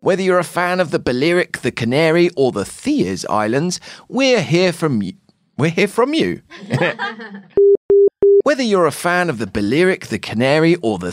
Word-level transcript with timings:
Whether 0.00 0.22
you're 0.22 0.38
a 0.38 0.44
fan 0.44 0.80
of 0.80 0.90
the 0.90 0.98
Balearic, 0.98 1.58
the 1.58 1.70
Canary, 1.70 2.28
or 2.36 2.52
the 2.52 2.64
Cíes 2.64 3.24
Islands, 3.30 3.80
we're 4.08 4.42
here 4.42 4.72
from 4.72 5.00
you. 5.00 5.14
We're 5.56 5.70
here 5.70 5.88
from 5.88 6.12
you. 6.12 6.42
Whether 8.42 8.64
you're 8.64 8.86
a 8.86 8.92
fan 8.92 9.30
of 9.30 9.38
the 9.38 9.46
Balearic, 9.46 10.08
the 10.08 10.18
Canary, 10.18 10.74
or 10.82 10.98
the. 10.98 11.12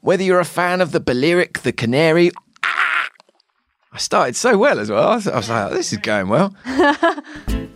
Whether 0.00 0.24
you're 0.24 0.40
a 0.40 0.44
fan 0.44 0.80
of 0.80 0.92
the 0.92 1.00
Balearic, 1.00 1.60
the 1.60 1.72
Canary. 1.72 2.32
I 2.64 3.98
started 3.98 4.34
so 4.36 4.58
well 4.58 4.80
as 4.80 4.90
well. 4.90 5.08
I 5.08 5.14
was 5.14 5.48
like, 5.48 5.70
this 5.72 5.92
is 5.92 5.98
going 5.98 6.28
well. 6.28 6.54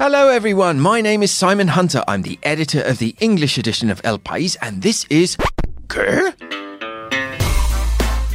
Hello, 0.00 0.30
everyone. 0.30 0.80
My 0.80 1.02
name 1.02 1.22
is 1.22 1.30
Simon 1.30 1.68
Hunter. 1.68 2.02
I'm 2.08 2.22
the 2.22 2.38
editor 2.42 2.80
of 2.80 2.96
the 2.96 3.14
English 3.20 3.58
edition 3.58 3.90
of 3.90 4.00
El 4.02 4.18
País, 4.18 4.56
and 4.62 4.80
this 4.80 5.04
is. 5.10 5.36
¿Qué? 5.88 6.32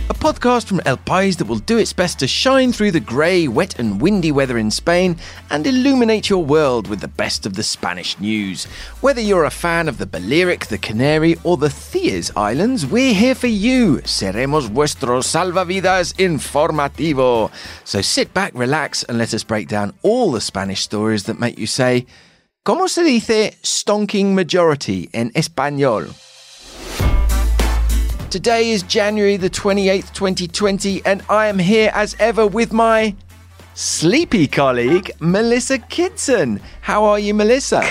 A 0.08 0.14
podcast 0.14 0.68
from 0.68 0.82
El 0.86 0.98
País 0.98 1.36
that 1.38 1.48
will 1.48 1.58
do 1.58 1.80
its 1.80 1.92
best 1.92 2.20
to 2.20 2.28
shine 2.28 2.72
through 2.72 2.92
the 2.92 3.00
grey, 3.00 3.48
wet, 3.48 3.80
and 3.80 4.00
windy 4.00 4.32
weather 4.32 4.56
in 4.60 4.70
Spain 4.70 5.18
and 5.50 5.66
illuminate 5.66 6.30
your 6.30 6.44
world 6.46 6.88
with 6.88 7.02
the 7.02 7.08
best 7.08 7.48
of 7.48 7.56
the 7.56 7.64
Spanish 7.64 8.20
news. 8.20 8.66
Whether 9.02 9.20
you're 9.20 9.46
a 9.46 9.50
fan 9.50 9.88
of 9.88 9.98
the 9.98 10.06
Balearic, 10.06 10.68
the 10.68 10.78
Canary, 10.78 11.38
or 11.44 11.58
the 11.58 11.70
Cíes 11.70 12.32
Islands, 12.38 12.86
we're 12.86 13.16
here 13.16 13.34
for 13.34 13.48
you. 13.48 13.98
Seremos 14.04 14.70
vuestro 14.70 15.22
salvavidas 15.22 16.14
informativo. 16.18 17.50
So 17.84 18.04
sit 18.04 18.32
back, 18.32 18.52
relax, 18.54 19.02
and 19.06 19.18
let 19.18 19.34
us 19.34 19.44
break 19.44 19.68
down 19.68 19.96
all 20.04 20.32
the 20.32 20.40
Spanish 20.40 20.82
stories 20.82 21.24
that 21.24 21.40
make 21.40 21.58
you 21.58 21.66
say, 21.66 22.06
¿Cómo 22.64 22.88
se 22.90 23.04
dice 23.04 23.58
stonking 23.64 24.36
majority 24.36 25.10
en 25.14 25.32
español? 25.34 26.14
Today 28.36 28.72
is 28.72 28.84
January 28.84 29.38
the 29.38 29.50
28th, 29.50 30.12
2020, 30.12 31.06
and 31.06 31.24
I 31.30 31.48
am 31.48 31.58
here 31.58 31.90
as 31.94 32.18
ever 32.20 32.46
with 32.46 32.74
my 32.74 33.16
sleepy 33.76 34.46
colleague, 34.46 35.10
Melissa 35.22 35.78
Kitson. 35.78 36.60
How 36.82 37.06
are 37.06 37.18
you, 37.18 37.34
Melissa? 37.34 37.82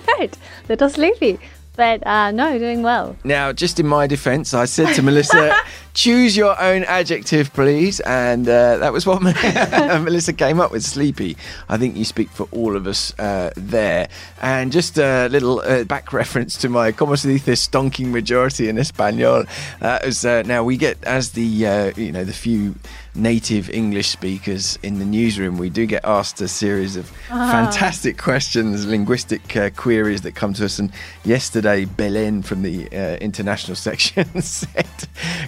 Good. 0.16 0.38
Little 0.70 0.88
sleepy. 0.88 1.38
But 1.80 2.06
uh, 2.06 2.30
no, 2.30 2.58
doing 2.58 2.82
well. 2.82 3.16
Now, 3.24 3.54
just 3.54 3.80
in 3.80 3.86
my 3.86 4.06
defense, 4.06 4.52
I 4.52 4.66
said 4.66 4.94
to 4.96 5.02
Melissa, 5.02 5.56
choose 5.94 6.36
your 6.36 6.60
own 6.60 6.84
adjective, 6.84 7.54
please. 7.54 8.00
And 8.00 8.46
uh, 8.46 8.76
that 8.76 8.92
was 8.92 9.06
what 9.06 9.22
Melissa 10.02 10.34
came 10.34 10.60
up 10.60 10.72
with 10.72 10.84
sleepy. 10.84 11.38
I 11.70 11.78
think 11.78 11.96
you 11.96 12.04
speak 12.04 12.28
for 12.28 12.46
all 12.52 12.76
of 12.76 12.86
us 12.86 13.18
uh, 13.18 13.50
there. 13.56 14.10
And 14.42 14.70
just 14.70 14.98
a 14.98 15.28
little 15.28 15.60
uh, 15.60 15.84
back 15.84 16.12
reference 16.22 16.58
to 16.58 16.68
my 16.68 16.92
Como 16.92 17.14
se 17.14 17.38
dice 17.38 17.66
stonking 17.66 18.10
majority 18.10 18.68
in 18.68 18.76
Espanol. 18.76 19.44
Uh, 19.80 20.42
now, 20.44 20.62
we 20.62 20.76
get, 20.76 21.02
as 21.04 21.30
the, 21.30 21.66
uh, 21.66 21.92
you 21.96 22.12
know, 22.12 22.24
the 22.24 22.34
few 22.34 22.74
native 23.14 23.68
English 23.70 24.08
speakers 24.08 24.78
in 24.82 24.98
the 24.98 25.04
newsroom, 25.04 25.58
we 25.58 25.70
do 25.70 25.86
get 25.86 26.04
asked 26.04 26.40
a 26.40 26.48
series 26.48 26.96
of 26.96 27.08
fantastic 27.28 28.18
questions, 28.18 28.86
linguistic 28.86 29.56
uh, 29.56 29.70
queries 29.70 30.22
that 30.22 30.34
come 30.34 30.52
to 30.54 30.64
us. 30.64 30.78
And 30.78 30.92
yesterday, 31.24 31.84
Belen 31.84 32.42
from 32.42 32.62
the 32.62 32.86
uh, 32.88 33.16
international 33.16 33.74
section 33.88 34.24
said, 34.42 34.86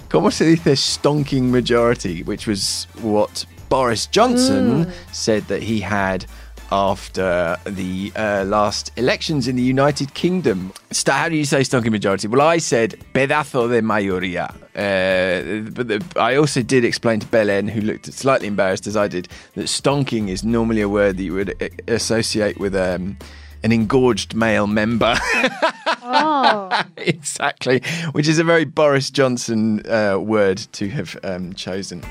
"Cómo 0.09 0.31
se 0.31 0.55
dice 0.55 0.97
stonking 0.97 1.49
majority?" 1.49 2.23
which 2.23 2.47
was 2.47 2.87
what 3.01 3.45
Boris 3.69 4.05
Johnson 4.07 4.91
said 5.11 5.43
that 5.47 5.63
he 5.63 5.79
had 5.79 6.25
after 6.71 7.57
the 7.65 8.11
uh, 8.15 8.43
last 8.45 8.91
elections 8.97 9.47
in 9.47 9.55
the 9.55 9.61
United 9.61 10.13
Kingdom. 10.13 10.73
So 10.91 11.11
how 11.11 11.29
do 11.29 11.35
you 11.35 11.45
say 11.45 11.61
stonking 11.61 11.91
majority? 11.91 12.27
Well, 12.27 12.41
I 12.41 12.57
said 12.57 12.99
pedazo 13.13 13.69
de 13.69 13.81
mayoría. 13.81 14.53
Uh, 14.75 15.69
but 15.71 15.87
the, 15.87 16.03
I 16.15 16.35
also 16.35 16.63
did 16.63 16.83
explain 16.83 17.19
to 17.19 17.27
Belen, 17.27 17.67
who 17.67 17.81
looked 17.81 18.11
slightly 18.11 18.47
embarrassed 18.47 18.87
as 18.87 18.97
I 18.97 19.07
did, 19.07 19.27
that 19.55 19.65
stonking 19.65 20.29
is 20.29 20.43
normally 20.43 20.81
a 20.81 20.89
word 20.89 21.17
that 21.17 21.23
you 21.23 21.33
would 21.33 21.61
uh, 21.61 21.69
associate 21.87 22.59
with 22.59 22.75
um, 22.75 23.17
an 23.63 23.71
engorged 23.71 24.35
male 24.35 24.67
member. 24.67 25.15
Oh, 26.05 26.83
exactly, 26.97 27.81
which 28.11 28.27
is 28.27 28.37
a 28.37 28.43
very 28.43 28.65
Boris 28.65 29.09
Johnson 29.09 29.89
uh, 29.89 30.17
word 30.19 30.57
to 30.73 30.89
have 30.89 31.17
um, 31.23 31.53
chosen. 31.53 32.03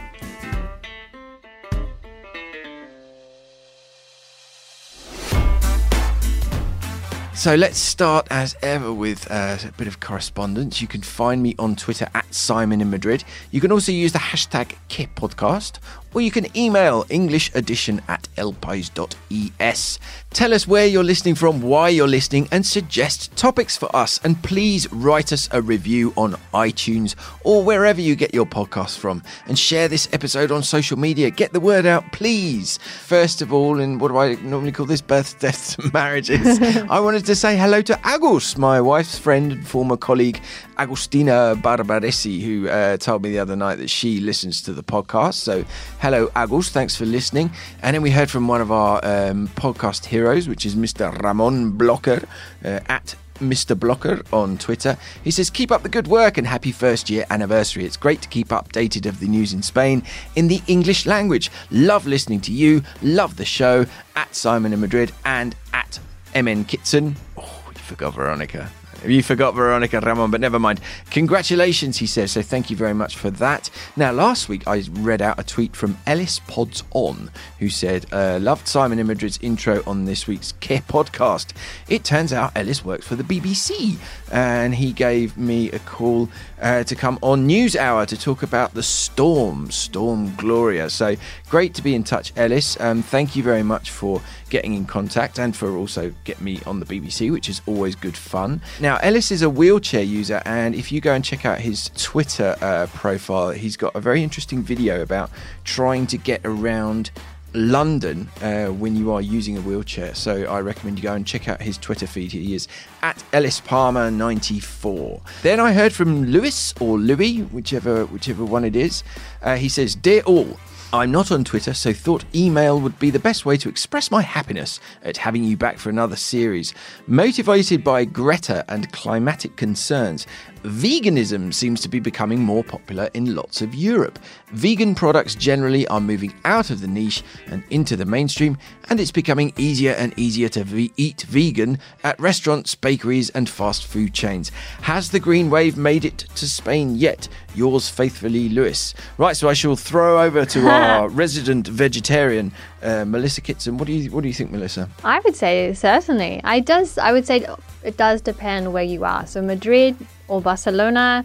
So 7.35 7.55
let's 7.55 7.79
start 7.79 8.29
as 8.31 8.55
ever 8.63 8.93
with 8.93 9.29
uh, 9.31 9.57
a 9.67 9.73
bit 9.73 9.89
of 9.89 10.01
correspondence. 10.01 10.83
You 10.83 10.87
can 10.87 11.01
find 11.01 11.43
me 11.43 11.55
on 11.59 11.75
Twitter 11.77 12.07
at 12.15 12.33
Simon 12.33 12.81
in 12.81 12.91
Madrid. 12.91 13.25
You 13.51 13.61
can 13.61 13.73
also 13.73 13.91
use 13.91 14.13
the 14.13 14.19
hashtag 14.19 14.77
QuePodcast, 14.91 15.79
or 16.15 16.21
you 16.21 16.31
can 16.31 16.47
email 16.57 17.05
English 17.11 17.55
edition 17.55 18.01
at 18.09 18.29
elpais.es. 18.37 19.99
Tell 20.31 20.55
us 20.55 20.67
where 20.67 20.87
you're 20.87 21.05
listening 21.05 21.35
from, 21.35 21.61
why 21.61 21.91
you're 21.91 22.09
listening, 22.09 22.49
and 22.51 22.65
suggest 22.65 23.35
topics 23.37 23.77
for 23.77 23.95
us. 23.95 24.19
And 24.25 24.43
please 24.43 24.91
write 24.93 25.33
us 25.33 25.49
a 25.53 25.61
review 25.61 26.13
on 26.17 26.37
iTunes 26.55 27.15
or 27.45 27.63
wherever 27.63 28.01
you 28.01 28.17
get 28.17 28.33
your 28.33 28.47
podcasts 28.47 28.97
from. 28.97 29.23
And 29.47 29.59
share 29.59 29.89
this 29.89 30.09
episode 30.13 30.51
on 30.51 30.63
social 30.63 30.99
media. 30.99 31.31
Get 31.31 31.53
the 31.53 31.61
word 31.61 31.85
out, 31.87 32.13
please. 32.13 32.79
First 32.79 33.43
of 33.43 33.53
all, 33.53 33.81
and 33.81 34.01
what 34.01 34.09
do 34.09 34.19
I 34.19 34.35
normally 34.37 34.73
call 34.73 34.87
this? 34.87 35.03
Births, 35.03 35.35
deaths, 35.35 35.77
and 35.77 35.93
marriages. 35.93 36.59
I 36.91 37.01
wanted 37.01 37.27
to 37.27 37.35
say 37.35 37.57
hello 37.57 37.83
to 37.83 37.99
Agus, 38.07 38.57
my 38.57 38.81
wife's 38.81 39.19
friend 39.19 39.53
and 39.53 39.67
former 39.67 39.97
colleague, 39.97 40.41
Agustina 40.83 41.55
Barbaresi, 41.63 42.43
who 42.43 42.69
uh, 42.69 42.97
told 42.97 43.23
me 43.23 43.31
the 43.31 43.39
other 43.39 43.55
night 43.55 43.77
that 43.77 43.89
she 43.89 44.19
listens 44.19 44.61
to 44.63 44.73
the 44.73 44.83
podcast. 44.83 45.35
So, 45.35 45.65
hello, 46.01 46.29
Agus. 46.35 46.71
Thanks 46.71 46.97
for 46.97 47.07
listening. 47.07 47.53
And 47.83 47.95
then 47.95 48.03
we 48.03 48.11
heard 48.11 48.29
from 48.29 48.49
one 48.49 48.61
of 48.61 48.73
our 48.73 48.97
um, 49.05 49.47
podcast 49.49 50.07
heroes, 50.07 50.49
which 50.49 50.67
is 50.67 50.75
Mr. 50.75 51.17
Ramon 51.23 51.79
Blocker 51.79 52.27
uh, 52.65 52.81
at 52.89 53.15
Mr. 53.39 53.79
Blocker 53.79 54.23
on 54.33 54.59
Twitter. 54.59 54.97
He 55.23 55.31
says, 55.31 55.51
Keep 55.51 55.71
up 55.71 55.85
the 55.85 55.89
good 55.89 56.09
work 56.09 56.37
and 56.37 56.49
happy 56.49 56.73
first 56.73 57.09
year 57.09 57.27
anniversary. 57.31 57.85
It's 57.85 57.97
great 57.97 58.21
to 58.23 58.29
keep 58.29 58.49
updated 58.49 59.07
of 59.07 59.21
the 59.21 59.29
news 59.29 59.53
in 59.53 59.63
Spain 59.63 60.03
in 60.35 60.49
the 60.49 60.63
English 60.67 61.07
language. 61.07 61.49
Love 61.71 62.09
listening 62.09 62.41
to 62.41 62.53
you. 62.53 62.83
Love 63.03 63.37
the 63.37 63.45
show. 63.45 63.87
At 64.17 64.35
Simon 64.35 64.73
in 64.73 64.81
Madrid 64.81 65.13
and 65.25 65.55
at 65.73 66.01
MN 66.35 66.65
Kitson. 66.65 67.15
Oh, 67.37 67.63
you 67.69 67.81
forgot 67.81 68.15
Veronica. 68.15 68.69
You 69.05 69.23
forgot 69.23 69.55
Veronica 69.55 70.01
Ramon, 70.01 70.31
but 70.31 70.41
never 70.41 70.59
mind. 70.59 70.81
Congratulations, 71.11 71.97
he 71.97 72.07
says. 72.07 72.33
So 72.33 72.43
thank 72.43 72.71
you 72.71 72.77
very 72.77 72.95
much 72.95 73.17
for 73.17 73.31
that. 73.31 73.69
Now, 73.97 74.13
last 74.13 74.49
week 74.49 74.67
I 74.67 74.83
read 74.91 75.21
out 75.21 75.39
a 75.39 75.43
tweet 75.43 75.75
from 75.75 75.99
Ellis 76.07 76.39
Pods 76.47 76.85
On, 76.93 77.31
who 77.59 77.69
said, 77.69 78.07
uh, 78.13 78.39
Loved 78.41 78.69
Simon 78.69 78.99
in 78.99 79.07
Madrid's 79.07 79.39
intro 79.43 79.83
on 79.87 80.05
this 80.05 80.27
week's 80.27 80.53
Care 80.53 80.83
podcast. 80.83 81.53
It 81.89 82.05
turns 82.05 82.33
out 82.33 82.53
Ellis 82.57 82.85
works 82.85 83.07
for 83.07 83.17
the 83.17 83.25
BBC, 83.25 83.97
and 84.31 84.75
he 84.75 84.93
gave 84.93 85.37
me 85.37 85.71
a 85.73 85.79
call 85.81 86.29
uh, 86.61 86.85
to 86.85 86.95
come 86.95 87.19
on 87.23 87.47
News 87.47 87.75
Hour 87.75 88.07
to 88.07 88.17
talk 88.17 88.43
about 88.43 88.75
the 88.75 88.83
storm, 88.83 89.71
Storm 89.71 90.35
Gloria. 90.37 90.89
So 90.89 91.17
great 91.49 91.75
to 91.75 91.83
be 91.83 91.95
in 91.95 92.05
touch, 92.05 92.33
Ellis. 92.37 92.81
Um, 92.81 93.03
thank 93.03 93.35
you 93.35 93.43
very 93.43 93.63
much 93.63 93.91
for 93.91 94.23
getting 94.49 94.75
in 94.75 94.85
contact 94.85 95.39
and 95.39 95.57
for 95.57 95.77
also 95.77 96.13
getting 96.25 96.45
me 96.45 96.61
on 96.67 96.79
the 96.79 96.87
BBC, 96.87 97.33
which 97.33 97.49
is 97.49 97.61
always 97.67 97.95
good 97.97 98.17
fun. 98.17 98.61
Now, 98.81 98.92
Ellis 99.01 99.31
is 99.31 99.43
a 99.43 99.51
wheelchair 99.51 100.03
user, 100.03 100.43
and 100.45 100.75
if 100.75 100.91
you 100.91 101.01
go 101.01 101.15
and 101.15 101.25
check 101.25 101.47
out 101.47 101.61
his 101.61 101.91
Twitter 101.97 102.57
uh, 102.61 102.87
profile, 102.93 103.51
he's 103.51 103.77
got 103.77 103.95
a 103.95 104.01
very 104.01 104.23
interesting 104.23 104.63
video 104.63 105.03
about 105.03 105.31
trying 105.65 106.07
to 106.09 106.19
get 106.19 106.41
around. 106.45 107.11
London 107.55 108.31
uh, 108.41 108.69
when 108.69 108.97
you 108.97 109.13
are 109.13 109.21
using 109.21 109.59
a 109.59 109.61
wheelchair. 109.61 110.15
So 110.15 110.45
I 110.45 110.63
recommend 110.63 110.99
you 110.99 111.03
go 111.03 111.13
and 111.13 111.27
check 111.27 111.49
out 111.49 111.61
his 111.61 111.77
Twitter 111.77 112.07
feed. 112.07 112.33
He 112.33 112.55
is 112.55 112.67
at 113.03 113.23
Ellis 113.31 113.61
Palmer 113.61 114.11
94. 114.11 115.21
Then 115.43 115.61
I 115.61 115.75
heard 115.75 115.93
from 115.93 116.25
Lewis 116.25 116.73
or 116.81 116.99
Louis, 116.99 117.43
whichever 117.43 118.07
whichever 118.07 118.43
one 118.43 118.65
it 118.65 118.75
is. 118.75 119.05
Uh, 119.43 119.57
he 119.57 119.69
says, 119.69 119.95
"Dear 119.95 120.23
all." 120.23 120.57
I'm 120.95 121.11
not 121.11 121.33
on 121.33 121.43
Twitter, 121.43 121.73
so 121.73 121.95
thought 121.95 122.27
email 122.35 122.79
would 122.79 122.99
be 122.99 123.09
the 123.09 123.19
best 123.19 123.47
way 123.47 123.57
to 123.57 123.71
express 123.71 124.11
my 124.11 124.21
happiness 124.21 124.79
at 125.03 125.17
having 125.17 125.43
you 125.43 125.57
back 125.57 125.79
for 125.79 125.89
another 125.89 126.17
series. 126.17 126.75
Motivated 127.07 127.83
by 127.83 128.05
Greta 128.05 128.63
and 128.69 128.93
climatic 128.93 129.57
concerns, 129.57 130.27
veganism 130.63 131.53
seems 131.53 131.81
to 131.81 131.89
be 131.89 132.01
becoming 132.01 132.41
more 132.41 132.65
popular 132.65 133.09
in 133.15 133.35
lots 133.35 133.63
of 133.63 133.75
Europe. 133.75 134.19
Vegan 134.53 134.95
products 134.95 135.35
generally 135.35 135.87
are 135.89 136.01
moving 136.01 136.35
out 136.45 136.71
of 136.71 136.81
the 136.81 136.87
niche 136.87 137.23
and 137.47 137.63
into 137.71 137.97
the 137.97 138.05
mainstream, 138.05 138.57
and 138.89 139.01
it's 139.01 139.13
becoming 139.13 139.53
easier 139.57 139.93
and 139.93 140.13
easier 140.19 140.49
to 140.49 140.65
ve- 140.65 140.93
eat 140.97 141.23
vegan 141.23 141.79
at 142.05 142.19
restaurants, 142.21 142.75
bakeries, 142.75 143.31
and 143.31 143.49
fast 143.49 143.87
food 143.87 144.13
chains. 144.15 144.51
Has 144.83 145.11
the 145.11 145.21
green 145.21 145.51
wave 145.51 145.77
made 145.77 146.05
it 146.05 146.19
to 146.37 146.49
Spain 146.49 146.97
yet? 146.97 147.29
Yours 147.55 147.89
faithfully, 147.89 148.49
Lewis. 148.49 148.95
Right, 149.19 149.37
so 149.37 149.49
I 149.49 149.55
shall 149.55 149.77
throw 149.77 150.23
over 150.23 150.45
to 150.45 150.69
our 150.69 151.09
resident 151.09 151.69
vegetarian, 151.69 152.53
uh, 152.83 153.05
Melissa 153.05 153.41
Kitson. 153.41 153.79
What 153.79 153.87
do 153.87 153.93
you 153.93 154.11
What 154.11 154.23
do 154.23 154.29
you 154.29 154.35
think, 154.35 154.51
Melissa? 154.51 154.89
I 155.05 155.21
would 155.21 155.37
say 155.37 155.73
certainly. 155.75 156.41
I 156.45 156.61
does. 156.61 156.99
I 156.99 157.13
would 157.13 157.27
say 157.27 157.47
it 157.83 157.97
does 157.97 158.21
depend 158.21 158.73
where 158.73 158.83
you 158.83 159.05
are. 159.05 159.27
So 159.27 159.43
Madrid 159.43 159.97
or 160.29 160.41
Barcelona, 160.41 161.25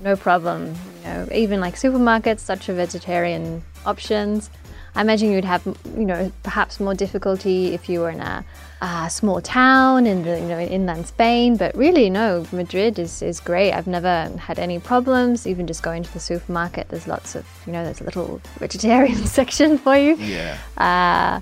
no 0.00 0.16
problem. 0.16 0.74
You 1.02 1.08
know, 1.08 1.28
even 1.32 1.60
like 1.60 1.74
supermarkets, 1.74 2.40
such 2.40 2.68
a 2.68 2.74
vegetarian 2.74 3.62
options. 3.86 4.50
I 4.94 5.00
imagine 5.00 5.30
you'd 5.30 5.44
have, 5.44 5.64
you 5.96 6.04
know, 6.04 6.32
perhaps 6.42 6.80
more 6.80 6.94
difficulty 6.94 7.74
if 7.74 7.88
you 7.88 8.00
were 8.00 8.10
in 8.10 8.20
a, 8.20 8.44
a 8.80 9.08
small 9.10 9.40
town 9.40 10.06
in 10.06 10.22
the, 10.22 10.40
you 10.40 10.46
know, 10.46 10.58
in 10.58 10.68
inland 10.68 11.06
Spain. 11.06 11.56
But 11.56 11.76
really, 11.76 12.10
no, 12.10 12.46
Madrid 12.52 12.98
is, 12.98 13.22
is 13.22 13.40
great. 13.40 13.72
I've 13.72 13.86
never 13.86 14.30
had 14.38 14.58
any 14.58 14.78
problems. 14.78 15.46
Even 15.46 15.66
just 15.66 15.82
going 15.82 16.02
to 16.02 16.12
the 16.12 16.20
supermarket, 16.20 16.88
there's 16.88 17.06
lots 17.06 17.34
of, 17.34 17.46
you 17.66 17.72
know, 17.72 17.84
there's 17.84 18.00
a 18.00 18.04
little 18.04 18.40
vegetarian 18.58 19.26
section 19.38 19.78
for 19.78 19.96
you. 19.96 20.16
Yeah. 20.16 20.58
Uh, 20.76 21.40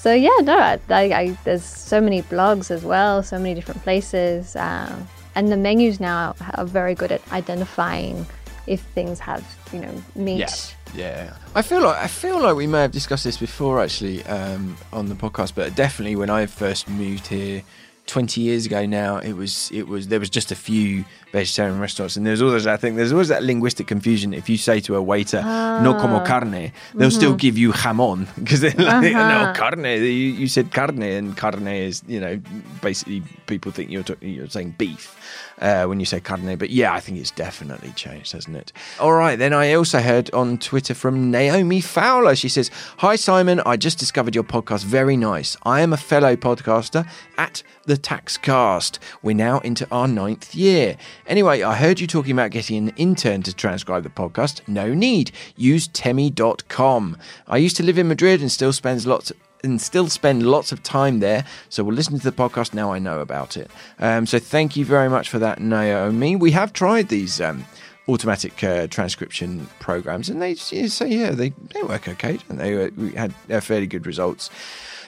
so 0.00 0.14
yeah, 0.14 0.30
no, 0.40 0.58
I, 0.58 0.80
I, 0.88 1.38
there's 1.44 1.62
so 1.62 2.00
many 2.00 2.22
blogs 2.22 2.70
as 2.70 2.82
well, 2.84 3.22
so 3.22 3.38
many 3.38 3.54
different 3.54 3.82
places, 3.82 4.56
uh, 4.56 4.96
and 5.34 5.52
the 5.52 5.58
menus 5.58 6.00
now 6.00 6.34
are 6.54 6.64
very 6.64 6.94
good 6.94 7.12
at 7.12 7.20
identifying 7.32 8.24
if 8.66 8.80
things 8.80 9.18
have, 9.20 9.44
you 9.72 9.80
know, 9.80 10.02
meat. 10.14 10.38
Yeah. 10.38 10.48
Yeah, 10.92 11.36
I 11.54 11.62
feel 11.62 11.82
like 11.82 11.98
I 11.98 12.08
feel 12.08 12.40
like 12.40 12.56
we 12.56 12.66
may 12.66 12.82
have 12.82 12.90
discussed 12.90 13.22
this 13.22 13.36
before 13.36 13.80
actually 13.80 14.24
um, 14.24 14.76
on 14.92 15.06
the 15.06 15.14
podcast, 15.14 15.54
but 15.54 15.76
definitely 15.76 16.16
when 16.16 16.30
I 16.30 16.46
first 16.46 16.88
moved 16.88 17.28
here 17.28 17.62
20 18.06 18.40
years 18.40 18.66
ago 18.66 18.86
now, 18.86 19.18
it 19.18 19.34
was 19.34 19.70
it 19.72 19.86
was 19.86 20.08
there 20.08 20.18
was 20.18 20.30
just 20.30 20.50
a 20.50 20.56
few 20.56 21.04
vegetarian 21.32 21.78
restaurants, 21.78 22.16
and 22.16 22.26
there's 22.26 22.42
always 22.42 22.66
I 22.66 22.76
think 22.76 22.96
there's 22.96 23.12
always 23.12 23.28
that 23.28 23.44
linguistic 23.44 23.86
confusion. 23.86 24.34
If 24.34 24.48
you 24.48 24.56
say 24.56 24.80
to 24.80 24.96
a 24.96 25.02
waiter 25.02 25.42
"no 25.42 25.94
como 26.00 26.16
Ah. 26.16 26.24
carne," 26.26 26.50
they'll 26.50 26.70
Mm-hmm. 27.08 27.10
still 27.10 27.34
give 27.34 27.56
you 27.56 27.72
jamon 27.72 28.26
because 28.36 28.60
they're 28.62 28.74
like 28.76 29.14
Uh-huh. 29.14 29.46
no 29.46 29.52
carne. 29.54 29.84
You, 29.84 30.00
you 30.40 30.48
said 30.48 30.72
carne, 30.72 31.02
and 31.02 31.36
carne 31.36 31.68
is 31.68 32.02
you 32.08 32.18
know 32.20 32.40
basically 32.82 33.22
people 33.46 33.70
think 33.70 33.90
you're 33.90 34.02
talking, 34.02 34.30
you're 34.30 34.48
saying 34.48 34.74
beef 34.76 35.16
uh, 35.60 35.84
when 35.84 36.00
you 36.00 36.06
say 36.06 36.18
carne. 36.20 36.56
But 36.56 36.70
yeah, 36.70 36.92
I 36.92 36.98
think 36.98 37.18
it's 37.18 37.30
definitely 37.30 37.92
changed, 37.92 38.32
hasn't 38.32 38.56
it? 38.56 38.72
All 38.98 39.12
right, 39.12 39.38
then 39.38 39.52
I 39.52 39.74
also 39.74 40.00
heard 40.00 40.30
on 40.32 40.58
Twitter 40.58 40.94
from 40.94 41.30
Naomi 41.30 41.80
Fowler. 41.80 42.34
She 42.34 42.48
says, 42.48 42.72
"Hi 42.98 43.14
Simon, 43.14 43.60
I 43.64 43.76
just 43.76 43.98
discovered 44.00 44.34
your 44.34 44.44
podcast. 44.44 44.82
Very 44.84 45.16
nice. 45.16 45.56
I 45.64 45.80
am 45.82 45.92
a 45.92 45.96
fellow 45.96 46.34
podcaster 46.34 47.06
at 47.38 47.62
the 47.90 47.96
Taxcast. 47.98 49.00
We're 49.20 49.34
now 49.34 49.58
into 49.58 49.84
our 49.90 50.06
ninth 50.06 50.54
year. 50.54 50.96
Anyway, 51.26 51.62
I 51.62 51.74
heard 51.74 51.98
you 51.98 52.06
talking 52.06 52.30
about 52.30 52.52
getting 52.52 52.76
an 52.88 52.94
intern 52.96 53.42
to 53.42 53.52
transcribe 53.52 54.04
the 54.04 54.10
podcast. 54.10 54.60
No 54.68 54.94
need. 54.94 55.32
Use 55.56 55.88
temi.com. 55.88 57.16
I 57.48 57.56
used 57.56 57.76
to 57.78 57.82
live 57.82 57.98
in 57.98 58.06
Madrid 58.06 58.40
and 58.40 58.52
still 58.52 58.72
spends 58.72 59.08
lots 59.08 59.32
and 59.64 59.80
still 59.80 60.08
spend 60.08 60.44
lots 60.44 60.70
of 60.70 60.84
time 60.84 61.18
there. 61.18 61.44
So 61.68 61.82
we'll 61.82 61.96
listen 61.96 62.16
to 62.16 62.30
the 62.30 62.36
podcast 62.36 62.72
now 62.74 62.92
I 62.92 63.00
know 63.00 63.18
about 63.18 63.56
it. 63.56 63.68
Um, 63.98 64.24
so 64.24 64.38
thank 64.38 64.76
you 64.76 64.84
very 64.84 65.10
much 65.10 65.28
for 65.28 65.40
that, 65.40 65.60
Naomi. 65.60 66.36
We 66.36 66.52
have 66.52 66.72
tried 66.72 67.08
these 67.08 67.40
um, 67.40 67.64
automatic 68.08 68.62
uh, 68.62 68.86
transcription 68.86 69.68
programs, 69.80 70.28
and 70.30 70.40
they 70.40 70.54
say 70.54 71.08
yeah 71.08 71.32
they 71.32 71.52
they 71.74 71.82
work 71.82 72.08
okay, 72.08 72.38
don't 72.48 72.58
they? 72.58 72.84
Uh, 72.84 72.90
We 72.96 73.10
had 73.14 73.34
uh, 73.50 73.58
fairly 73.58 73.88
good 73.88 74.06
results. 74.06 74.48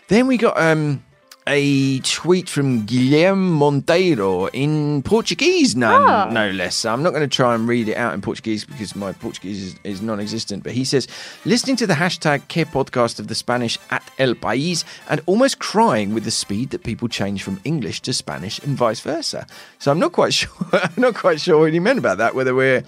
Then 0.08 0.26
we 0.26 0.37
got. 0.37 0.61
Um, 0.61 1.05
a 1.47 1.99
tweet 2.00 2.49
from 2.49 2.87
Guilherme 2.87 3.59
Monteiro 3.59 4.49
in 4.53 5.03
Portuguese, 5.03 5.75
no, 5.75 5.93
Oh. 6.06 6.31
no 6.31 6.50
less. 6.50 6.77
So 6.77 6.93
I'm 6.93 7.03
not 7.03 7.11
going 7.11 7.29
to 7.29 7.37
try 7.37 7.55
and 7.55 7.67
read 7.67 7.89
it 7.89 7.97
out 7.97 8.15
in 8.15 8.21
Portuguese 8.21 8.65
because 8.65 8.94
my 8.94 9.12
Portuguese 9.12 9.62
is, 9.62 9.75
is 9.83 10.00
non 10.03 10.21
existent. 10.21 10.62
But 10.62 10.73
he 10.73 10.85
says, 10.85 11.09
listening 11.44 11.77
to 11.77 11.87
the 11.87 11.94
hashtag 11.94 12.47
Que 12.49 12.65
podcast 12.65 13.19
of 13.19 13.27
the 13.27 13.35
Spanish 13.35 13.77
at 13.91 14.09
El 14.19 14.35
País 14.35 14.85
and 15.09 15.21
almost 15.27 15.59
crying 15.59 16.15
with 16.15 16.25
the 16.25 16.31
speed 16.31 16.71
that 16.71 16.85
people 16.85 17.09
change 17.09 17.43
from 17.43 17.61
English 17.65 18.00
to 18.03 18.12
Spanish 18.12 18.59
and 18.61 18.77
vice 18.77 19.00
versa. 19.00 19.47
So 19.79 19.91
I'm 19.91 19.99
not 19.99 20.12
quite 20.12 20.35
sure. 20.41 20.50
I'm 20.73 20.93
not 20.97 21.15
quite 21.15 21.41
sure 21.41 21.59
what 21.59 21.73
he 21.73 21.81
meant 21.81 21.99
about 21.99 22.19
that. 22.19 22.35
Whether 22.37 22.55
we're 22.55 22.85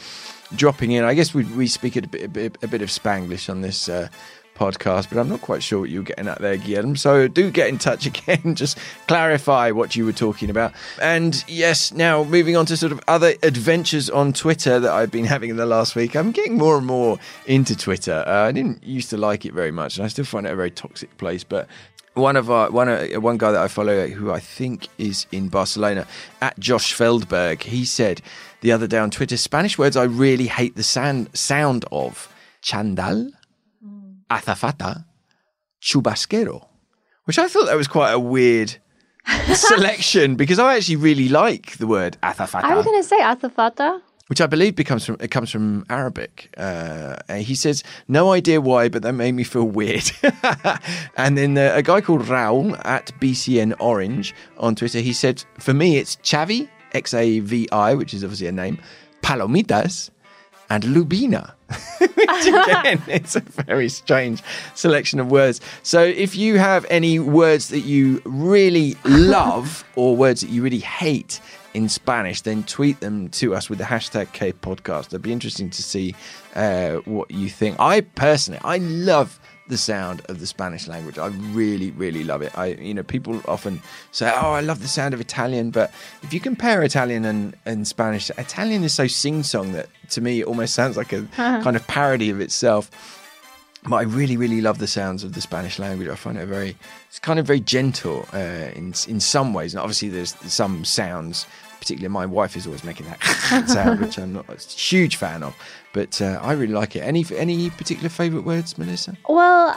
dropping 0.55 0.93
in, 0.93 1.03
I 1.03 1.15
guess 1.15 1.35
we 1.35 1.43
we 1.45 1.67
speak 1.67 1.97
a 1.97 2.03
bit 2.03 2.23
a 2.25 2.29
bit, 2.29 2.57
a 2.63 2.69
bit 2.69 2.83
of 2.83 2.89
Spanglish 2.89 3.51
on 3.51 3.63
this. 3.63 3.89
Uh, 3.89 4.09
podcast, 4.55 5.09
but 5.09 5.19
I'm 5.19 5.29
not 5.29 5.41
quite 5.41 5.63
sure 5.63 5.81
what 5.81 5.91
you 5.91 6.01
were 6.01 6.05
getting 6.05 6.29
at 6.29 6.41
there, 6.41 6.57
Guillermo. 6.57 6.95
So 6.95 7.29
do 7.29 7.51
get 7.51 7.69
in 7.69 7.79
touch 7.79 8.07
again, 8.07 8.55
just 8.55 8.79
clarify 9.07 9.71
what 9.71 9.97
you 9.97 10.05
were 10.05 10.13
talking 10.13 10.51
about. 10.51 10.73
And 11.01 11.45
yes, 11.49 11.93
now 11.93 12.25
moving 12.25 12.57
on 12.57 12.67
to 12.67 12.77
sort 12.77 12.93
of 12.93 13.01
other 13.09 13.35
adventures 13.43 14.09
on 14.09 14.33
Twitter 14.33 14.81
that 14.81 14.93
I've 14.93 15.11
been 15.11 15.25
having 15.25 15.51
in 15.51 15.57
the 15.57 15.67
last 15.67 15.95
week. 15.97 16.15
I'm 16.15 16.33
getting 16.33 16.57
more 16.57 16.77
and 16.77 16.87
more 16.87 17.19
into 17.47 17.77
Twitter. 17.77 18.25
Uh, 18.27 18.49
I 18.49 18.53
didn't 18.53 18.85
used 18.85 19.11
to 19.11 19.17
like 19.17 19.45
it 19.45 19.53
very 19.53 19.73
much, 19.73 19.97
and 19.97 20.05
I 20.05 20.09
still 20.09 20.25
find 20.25 20.47
it 20.47 20.53
a 20.53 20.57
very 20.57 20.71
toxic 20.71 21.17
place, 21.19 21.45
but 21.45 21.69
one 22.15 22.37
of 22.37 22.49
our 22.49 22.71
one 22.71 22.89
uh, 22.89 23.07
one 23.21 23.37
guy 23.37 23.51
that 23.51 23.61
I 23.61 23.69
follow 23.69 24.07
who 24.07 24.31
I 24.31 24.39
think 24.39 24.89
is 24.99 25.27
in 25.33 25.49
Barcelona 25.49 26.07
at 26.41 26.59
Josh 26.61 26.95
Feldberg 26.95 27.63
he 27.63 27.85
said 27.85 28.23
the 28.61 28.71
other 28.71 28.87
day 28.87 28.99
on 28.99 29.11
Twitter 29.11 29.37
Spanish 29.37 29.77
words 29.79 29.97
I 29.97 30.05
really 30.05 30.47
hate 30.47 30.77
the 30.77 30.85
sound 30.85 31.37
sound 31.37 31.85
of 31.91 32.33
chandal 32.63 33.33
azafata 34.37 35.05
chubasquero 35.83 36.67
which 37.25 37.39
I 37.39 37.49
thought 37.49 37.67
that 37.67 37.77
was 37.77 37.89
quite 37.89 38.13
a 38.13 38.19
weird 38.19 38.77
selection 39.55 40.37
because 40.37 40.59
I 40.59 40.77
actually 40.77 40.97
really 40.97 41.29
like 41.29 41.77
the 41.79 41.87
word 41.87 42.17
azafata 42.23 42.65
I 42.65 42.75
was 42.75 42.85
going 42.85 43.01
to 43.03 43.09
say 43.09 43.21
azafata. 43.21 44.01
which 44.29 44.41
I 44.41 44.47
believe 44.47 44.75
becomes 44.77 45.05
from 45.07 45.17
it 45.21 45.31
comes 45.31 45.51
from 45.51 45.85
Arabic. 45.91 46.35
Uh, 46.57 47.17
and 47.29 47.43
he 47.43 47.55
says, 47.55 47.83
"No 48.09 48.33
idea 48.33 48.59
why, 48.61 48.89
but 48.89 49.03
that 49.03 49.13
made 49.13 49.33
me 49.41 49.45
feel 49.45 49.69
weird." 49.81 50.07
and 51.23 51.37
then 51.39 51.59
uh, 51.59 51.73
a 51.75 51.83
guy 51.83 52.01
called 52.01 52.23
Raul 52.23 52.67
at 52.85 53.13
BCN 53.21 53.75
Orange 53.81 54.35
on 54.59 54.75
Twitter, 54.75 55.01
he 55.01 55.13
said, 55.13 55.45
"For 55.59 55.75
me, 55.75 55.89
it's 56.01 56.17
Xavi 56.17 56.69
X 56.95 57.13
A 57.13 57.41
V 57.41 57.69
I, 57.71 57.95
which 57.95 58.15
is 58.15 58.25
obviously 58.25 58.47
a 58.47 58.53
name, 58.53 58.79
Palomitas, 59.23 60.11
and 60.75 60.85
Lubina." 60.85 61.53
which 61.99 62.47
again, 62.47 63.03
it's 63.09 63.37
a 63.37 63.41
very 63.41 63.89
strange 63.89 64.43
selection 64.75 65.21
of 65.21 65.31
words. 65.31 65.61
So, 65.83 66.03
if 66.03 66.37
you 66.37 66.59
have 66.59 66.85
any 66.91 67.19
words 67.19 67.69
that 67.69 67.81
you 67.81 68.21
really 68.25 68.97
love 69.05 69.85
or 69.97 70.17
words 70.17 70.41
that 70.41 70.51
you 70.51 70.63
really 70.63 70.79
hate 70.79 71.41
in 71.75 71.89
Spanish, 71.89 72.43
then 72.43 72.63
tweet 72.65 73.01
them 73.01 73.29
to 73.31 73.55
us 73.55 73.69
with 73.69 73.79
the 73.79 73.85
hashtag 73.85 74.33
Que 74.33 74.53
Podcast. 74.53 75.07
It'd 75.07 75.23
be 75.23 75.33
interesting 75.33 75.71
to 75.71 75.83
see 75.83 76.15
uh, 76.55 76.97
what 77.05 77.31
you 77.31 77.49
think. 77.49 77.79
I 77.81 78.03
personally, 78.03 78.61
I 78.65 78.79
love 78.79 79.41
the 79.67 79.79
sound 79.79 80.23
of 80.29 80.41
the 80.41 80.47
Spanish 80.47 80.87
language. 80.87 81.19
I 81.19 81.29
really, 81.29 81.91
really 81.93 82.23
love 82.25 82.43
it. 82.43 82.57
I, 82.57 82.67
you 82.75 82.95
know, 82.95 83.03
people 83.03 83.41
often 83.47 83.81
say, 84.13 84.31
"Oh, 84.35 84.53
I 84.53 84.61
love 84.61 84.83
the 84.83 84.89
sound 84.89 85.15
of 85.15 85.21
Italian," 85.21 85.71
but 85.71 85.93
if 86.23 86.33
you 86.33 86.41
compare 86.41 86.83
Italian 86.83 87.25
and, 87.25 87.57
and 87.65 87.87
Spanish, 87.87 88.31
Italian 88.31 88.85
is 88.85 88.95
so 88.95 89.07
sing-song 89.07 89.73
that 89.73 89.89
to 90.11 90.21
me 90.21 90.41
it 90.41 90.47
almost 90.47 90.75
sounds 90.75 90.97
like 90.97 91.13
a 91.13 91.23
kind 91.37 91.77
of 91.77 91.87
parody 91.87 92.31
of 92.31 92.41
itself. 92.41 92.91
But 93.87 93.97
I 93.97 94.03
really, 94.03 94.39
really 94.39 94.63
love 94.63 94.79
the 94.79 94.87
sounds 94.87 95.25
of 95.25 95.35
the 95.35 95.43
Spanish 95.43 95.79
language. 95.79 96.09
I 96.09 96.15
find 96.15 96.39
it 96.39 96.47
very, 96.47 96.75
it's 97.09 97.19
kind 97.19 97.39
of 97.39 97.47
very 97.47 97.61
gentle 97.61 98.27
uh, 98.33 98.71
in 98.75 98.95
in 99.09 99.21
some 99.21 99.53
ways. 99.53 99.75
And 99.75 99.81
obviously, 99.81 100.09
there's 100.09 100.35
some 100.51 100.85
sounds. 100.85 101.47
Particularly, 101.85 102.13
my 102.13 102.25
wife 102.25 102.57
is 102.57 102.67
always 102.67 102.83
making 102.83 103.07
that 103.11 103.21
sound, 103.69 104.01
which 104.01 104.19
I'm 104.19 104.33
not 104.33 104.47
a 104.49 104.57
huge 104.57 105.17
fan 105.17 105.43
of. 105.43 105.55
But 105.93 106.21
uh, 106.23 106.39
I 106.43 106.53
really 106.53 106.73
like 106.73 106.97
it. 106.97 107.01
Any 107.01 107.23
any 107.37 107.69
particular 107.69 108.09
favourite 108.09 108.47
words, 108.47 108.79
Melissa? 108.79 109.13
Well, 109.29 109.77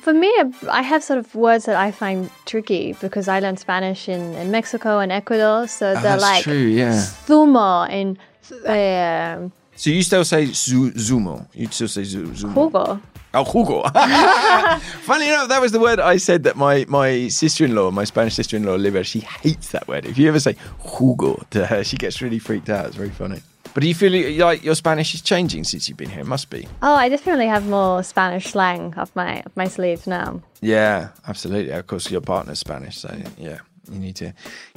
for 0.00 0.14
me, 0.14 0.32
I 0.70 0.80
have 0.80 1.04
sort 1.04 1.18
of 1.18 1.34
words 1.34 1.66
that 1.66 1.76
I 1.76 1.90
find 1.92 2.30
tricky 2.46 2.94
because 3.00 3.28
I 3.28 3.40
learned 3.40 3.58
Spanish 3.58 4.08
in, 4.08 4.22
in 4.40 4.50
Mexico 4.50 5.00
and 5.00 5.12
Ecuador. 5.12 5.68
So 5.68 5.92
Oh, 5.94 6.00
they're 6.02 6.16
like 6.18 6.42
true, 6.44 6.66
yeah. 6.80 6.94
zumo 7.26 7.86
and 7.90 8.16
uh, 8.66 9.50
So 9.76 9.90
you 9.90 10.02
still 10.02 10.24
say 10.24 10.46
zu- 10.46 10.92
zumo? 10.92 11.46
You 11.52 11.66
still 11.70 11.88
say 11.88 12.04
zu- 12.04 12.28
zumo? 12.32 12.54
jugo. 12.54 13.00
Oh, 13.34 13.44
jugo. 13.44 13.82
Funny 15.02 15.28
enough, 15.28 15.48
that 15.48 15.60
was 15.60 15.72
the 15.72 15.80
word 15.80 16.00
I 16.00 16.16
said 16.16 16.44
that 16.44 16.56
my, 16.56 16.84
my 16.88 17.28
sister-in-law, 17.28 17.90
my 17.90 18.04
Spanish 18.04 18.34
sister-in-law, 18.34 18.74
Olivia, 18.74 19.04
she 19.04 19.20
hates 19.20 19.70
that 19.72 19.88
word. 19.88 20.06
If 20.06 20.16
you 20.18 20.28
ever 20.28 20.40
say 20.40 20.56
jugo 20.82 21.48
to 21.50 21.66
her, 21.66 21.84
she 21.84 21.96
gets 21.96 22.22
really 22.22 22.38
freaked 22.38 22.68
out. 22.70 22.86
It's 22.86 22.96
very 22.96 23.10
funny. 23.10 23.42
But 23.74 23.80
do 23.82 23.88
you 23.88 23.94
feel 23.94 24.12
like 24.38 24.62
your 24.62 24.76
Spanish 24.76 25.14
is 25.14 25.20
changing 25.20 25.64
since 25.64 25.88
you've 25.88 25.98
been 25.98 26.10
here? 26.10 26.20
It 26.20 26.26
must 26.26 26.48
be. 26.48 26.68
Oh, 26.80 26.94
I 26.94 27.08
definitely 27.08 27.48
have 27.48 27.66
more 27.66 28.04
Spanish 28.04 28.46
slang 28.52 28.94
up 28.96 29.10
my 29.16 29.40
up 29.40 29.50
my 29.56 29.66
sleeves 29.66 30.06
now. 30.06 30.40
Yeah, 30.60 31.08
absolutely. 31.26 31.72
Of 31.72 31.88
course, 31.88 32.08
your 32.08 32.20
partner's 32.20 32.60
Spanish, 32.60 32.98
so 32.98 33.12
yeah, 33.36 33.58
you 33.90 33.98
need 33.98 34.14
to 34.16 34.32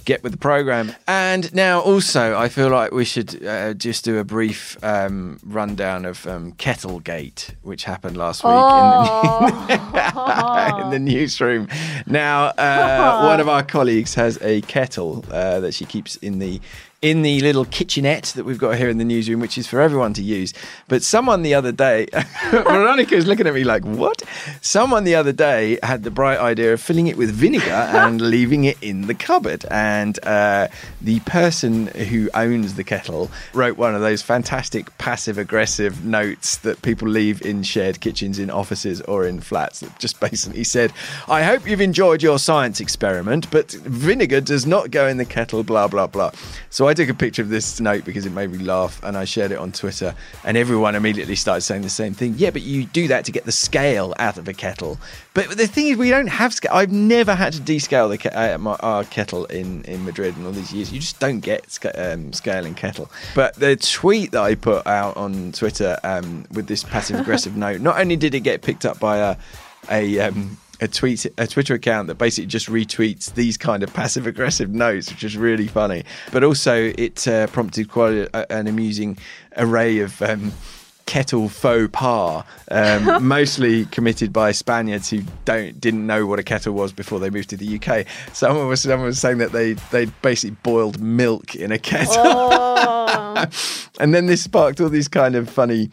get 0.08 0.24
with 0.24 0.32
the 0.32 0.38
program. 0.38 0.94
And 1.06 1.54
now, 1.54 1.82
also, 1.82 2.36
I 2.36 2.48
feel 2.48 2.70
like 2.70 2.92
we 2.94 3.04
should 3.04 3.46
uh, 3.46 3.74
just 3.74 4.06
do 4.06 4.18
a 4.18 4.24
brief 4.24 4.82
um, 4.82 5.38
rundown 5.44 6.06
of 6.06 6.26
um, 6.26 6.54
Kettlegate, 6.54 7.54
which 7.62 7.84
happened 7.84 8.16
last 8.16 8.44
week 8.44 8.54
in, 8.54 9.68
the, 9.68 10.82
in 10.86 10.90
the 10.92 11.00
newsroom. 11.00 11.68
Now, 12.08 12.46
uh, 12.58 13.26
one 13.28 13.42
of 13.42 13.50
our 13.50 13.64
colleagues 13.64 14.16
has 14.16 14.42
a 14.42 14.62
kettle 14.62 15.26
uh, 15.30 15.60
that 15.60 15.74
she 15.74 15.86
keeps 15.86 16.16
in 16.16 16.40
the 16.40 16.62
in 17.02 17.22
the 17.22 17.40
little 17.42 17.66
kitchenette 17.66 18.34
that 18.36 18.44
we've 18.44 18.58
got 18.58 18.76
here 18.76 18.90
in 18.90 18.98
the 18.98 19.06
newsroom, 19.06 19.40
which 19.40 19.58
is 19.58 19.68
for 19.68 19.80
everyone 19.82 20.14
to 20.14 20.24
use. 20.24 20.54
But 20.88 21.04
someone 21.04 21.44
the 21.44 21.54
other 21.54 21.72
day, 21.72 22.08
Veronica 22.50 23.14
is 23.14 23.28
looking 23.28 23.46
at 23.46 23.54
me 23.54 23.64
like, 23.64 23.84
what? 23.84 24.24
Someone 24.62 25.04
the 25.04 25.14
other 25.14 25.32
day 25.32 25.78
had 25.84 26.04
the 26.04 26.10
bright 26.10 26.40
idea 26.40 26.74
of 26.74 26.82
filling 26.82 27.08
it 27.08 27.16
with 27.16 27.30
vinegar 27.30 27.70
and 27.70 28.20
leaving 28.20 28.64
it 28.64 28.78
in 28.82 29.06
the 29.06 29.14
cupboard. 29.14 29.66
And 29.98 30.20
uh, 30.24 30.68
the 31.02 31.20
person 31.22 31.88
who 31.88 32.30
owns 32.36 32.76
the 32.76 32.84
kettle 32.84 33.32
wrote 33.54 33.78
one 33.78 33.96
of 33.96 34.02
those 34.02 34.22
fantastic 34.22 34.96
passive 35.00 35.38
aggressive 35.40 36.06
notes 36.06 36.58
that 36.58 36.82
people 36.84 37.08
leave 37.08 37.42
in 37.42 37.64
shared 37.64 38.00
kitchens 38.00 38.38
in 38.38 38.52
offices 38.52 39.02
or 39.02 39.26
in 39.26 39.40
flats 39.40 39.80
that 39.80 39.98
just 39.98 40.20
basically 40.30 40.64
said, 40.64 40.94
I 41.28 41.42
hope 41.44 41.68
you've 41.68 41.82
enjoyed 41.82 42.22
your 42.22 42.38
science 42.38 42.80
experiment, 42.80 43.50
but 43.50 43.72
vinegar 43.72 44.40
does 44.40 44.66
not 44.66 44.92
go 44.92 45.08
in 45.08 45.18
the 45.18 45.26
kettle, 45.26 45.64
blah, 45.64 45.88
blah, 45.88 46.08
blah. 46.08 46.32
So 46.70 46.88
I 46.88 46.94
took 46.94 47.10
a 47.10 47.14
picture 47.16 47.42
of 47.42 47.50
this 47.50 47.80
note 47.80 48.06
because 48.06 48.26
it 48.26 48.32
made 48.32 48.52
me 48.52 48.60
laugh 48.60 49.02
and 49.04 49.18
I 49.18 49.26
shared 49.26 49.52
it 49.52 49.58
on 49.58 49.72
Twitter, 49.72 50.14
and 50.44 50.58
everyone 50.58 50.94
immediately 50.96 51.36
started 51.36 51.62
saying 51.62 51.82
the 51.82 51.90
same 51.90 52.14
thing. 52.14 52.36
Yeah, 52.38 52.52
but 52.52 52.62
you 52.62 52.86
do 52.86 53.08
that 53.08 53.26
to 53.26 53.32
get 53.32 53.46
the 53.46 53.52
scale 53.52 54.14
out 54.20 54.38
of 54.38 54.48
a 54.48 54.54
kettle. 54.54 55.00
But 55.34 55.58
the 55.58 55.68
thing 55.68 55.88
is, 55.88 55.98
we 55.98 56.10
don't 56.10 56.28
have 56.28 56.54
scale. 56.54 56.72
I've 56.74 56.92
never 56.92 57.34
had 57.34 57.54
to 57.54 57.60
descale 57.60 58.10
the 58.10 58.18
ke- 58.18 58.36
uh, 58.36 58.58
my, 58.58 58.76
our 58.82 59.04
kettle 59.04 59.46
in, 59.46 59.84
in 59.88 60.06
Madrid 60.06 60.36
and 60.36 60.46
all 60.46 60.52
these 60.52 60.74
years. 60.74 60.92
You 60.92 61.00
just 61.00 61.20
don't 61.20 61.40
get 61.40 61.78
um, 61.96 62.34
scale 62.34 62.66
in 62.66 62.76
kettle. 62.76 63.10
But 63.36 63.56
the 63.56 63.76
tweet 63.76 64.32
that 64.32 64.42
I 64.42 64.56
put 64.56 64.86
out 64.86 65.18
on 65.18 65.52
Twitter 65.52 65.98
um, 66.04 66.46
with 66.52 66.68
this 66.68 66.84
passive 66.84 67.20
aggressive 67.20 67.56
note, 67.58 67.82
not 67.82 68.00
only 68.00 68.16
did 68.16 68.36
it 68.36 68.42
get 68.42 68.62
picked 68.62 68.86
up 68.86 69.00
by 69.00 69.18
a 69.18 69.38
a 69.90 70.20
um, 70.20 70.58
a 70.80 70.88
tweet 70.88 71.26
a 71.38 71.48
Twitter 71.48 71.74
account 71.74 72.08
that 72.08 72.16
basically 72.16 72.48
just 72.48 72.68
retweets 72.68 73.34
these 73.34 73.58
kind 73.58 73.84
of 73.84 73.94
passive 73.94 74.28
aggressive 74.28 74.70
notes, 74.70 75.10
which 75.10 75.24
is 75.24 75.38
really 75.38 75.68
funny. 75.68 76.04
But 76.32 76.44
also 76.44 76.94
it 76.98 77.28
uh, 77.28 77.48
prompted 77.48 77.90
quite 77.90 78.14
a, 78.14 78.52
an 78.52 78.68
amusing 78.68 79.18
array 79.56 80.00
of. 80.00 80.22
Kettle 81.08 81.50
faux 81.50 81.90
pas, 81.92 82.44
um, 82.70 83.24
mostly 83.28 83.86
committed 83.86 84.32
by 84.32 84.52
Spaniards 84.52 85.10
who 85.10 85.24
don't 85.46 85.80
didn't 85.82 86.06
know 86.06 86.28
what 86.28 86.38
a 86.38 86.44
kettle 86.44 86.74
was 86.74 86.94
before 86.94 87.20
they 87.20 87.30
moved 87.32 87.50
to 87.50 87.58
the 87.58 87.80
UK. 87.80 88.06
Someone 88.34 88.68
was 88.68 88.82
someone 88.82 89.08
was 89.08 89.20
saying 89.20 89.40
that 89.40 89.54
they 89.54 89.74
they 89.92 90.06
basically 90.22 90.56
boiled 90.64 91.00
milk 91.00 91.56
in 91.56 91.72
a 91.72 91.80
kettle, 91.80 92.16
Oh. 92.18 93.46
and 94.00 94.14
then 94.14 94.28
this 94.28 94.44
sparked 94.44 94.80
all 94.82 94.90
these 94.90 95.08
kind 95.08 95.36
of 95.36 95.50
funny 95.50 95.90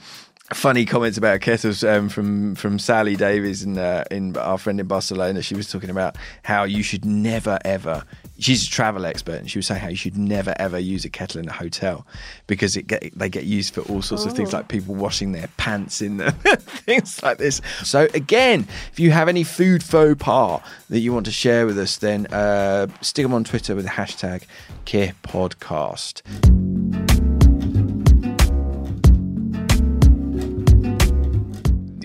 funny 0.53 0.85
comments 0.85 1.17
about 1.17 1.41
kettles 1.41 1.83
um, 1.83 2.09
from 2.09 2.55
from 2.55 2.79
Sally 2.79 3.17
Davies 3.17 3.63
and 3.63 3.79
uh, 3.79 4.05
in 4.11 4.37
our 4.37 4.59
friend 4.59 4.79
in 4.79 4.87
Barcelona. 4.87 5.43
She 5.43 5.55
was 5.55 5.71
talking 5.71 5.91
about 5.91 6.17
how 6.43 6.65
you 6.65 6.83
should 6.83 7.05
never 7.05 7.59
ever. 7.65 8.05
She's 8.39 8.67
a 8.67 8.71
travel 8.71 9.07
expert, 9.07 9.37
and 9.37 9.49
she 9.51 9.59
was 9.59 9.67
saying 9.67 9.81
how 9.81 9.89
you 9.89 9.97
should 9.97 10.17
never 10.19 10.55
ever 10.59 10.79
use 10.79 11.05
a 11.05 11.09
kettle 11.09 11.41
in 11.41 11.49
a 11.49 11.53
hotel 11.53 12.05
because 12.49 12.77
it 12.77 12.87
get 12.89 13.17
they 13.17 13.29
get 13.29 13.45
used 13.45 13.73
for 13.75 13.83
all 13.83 14.03
sorts 14.03 14.25
of 14.27 14.33
things 14.33 14.53
Oh. 14.53 14.57
like 14.59 14.69
people 14.69 14.95
washing 14.97 15.33
their 15.33 15.49
pants 15.57 16.03
in 16.03 16.17
them, 16.17 16.33
things 16.59 17.23
like 17.23 17.39
this. 17.39 17.61
So 17.85 18.09
again, 18.13 18.67
if 18.93 18.99
you 18.99 19.13
have 19.13 19.29
any 19.29 19.45
food 19.45 19.85
faux 19.85 20.17
pas 20.23 20.61
that 20.91 20.99
you 20.99 21.13
want 21.13 21.27
to 21.27 21.33
share 21.33 21.65
with 21.65 21.79
us, 21.79 21.99
then 21.99 22.27
uh, 22.27 22.89
stick 23.03 23.25
them 23.25 23.35
on 23.35 23.45
Twitter 23.45 23.77
with 23.77 23.85
the 23.85 23.91
hashtag 23.93 24.43
CarePodcast. 24.85 26.74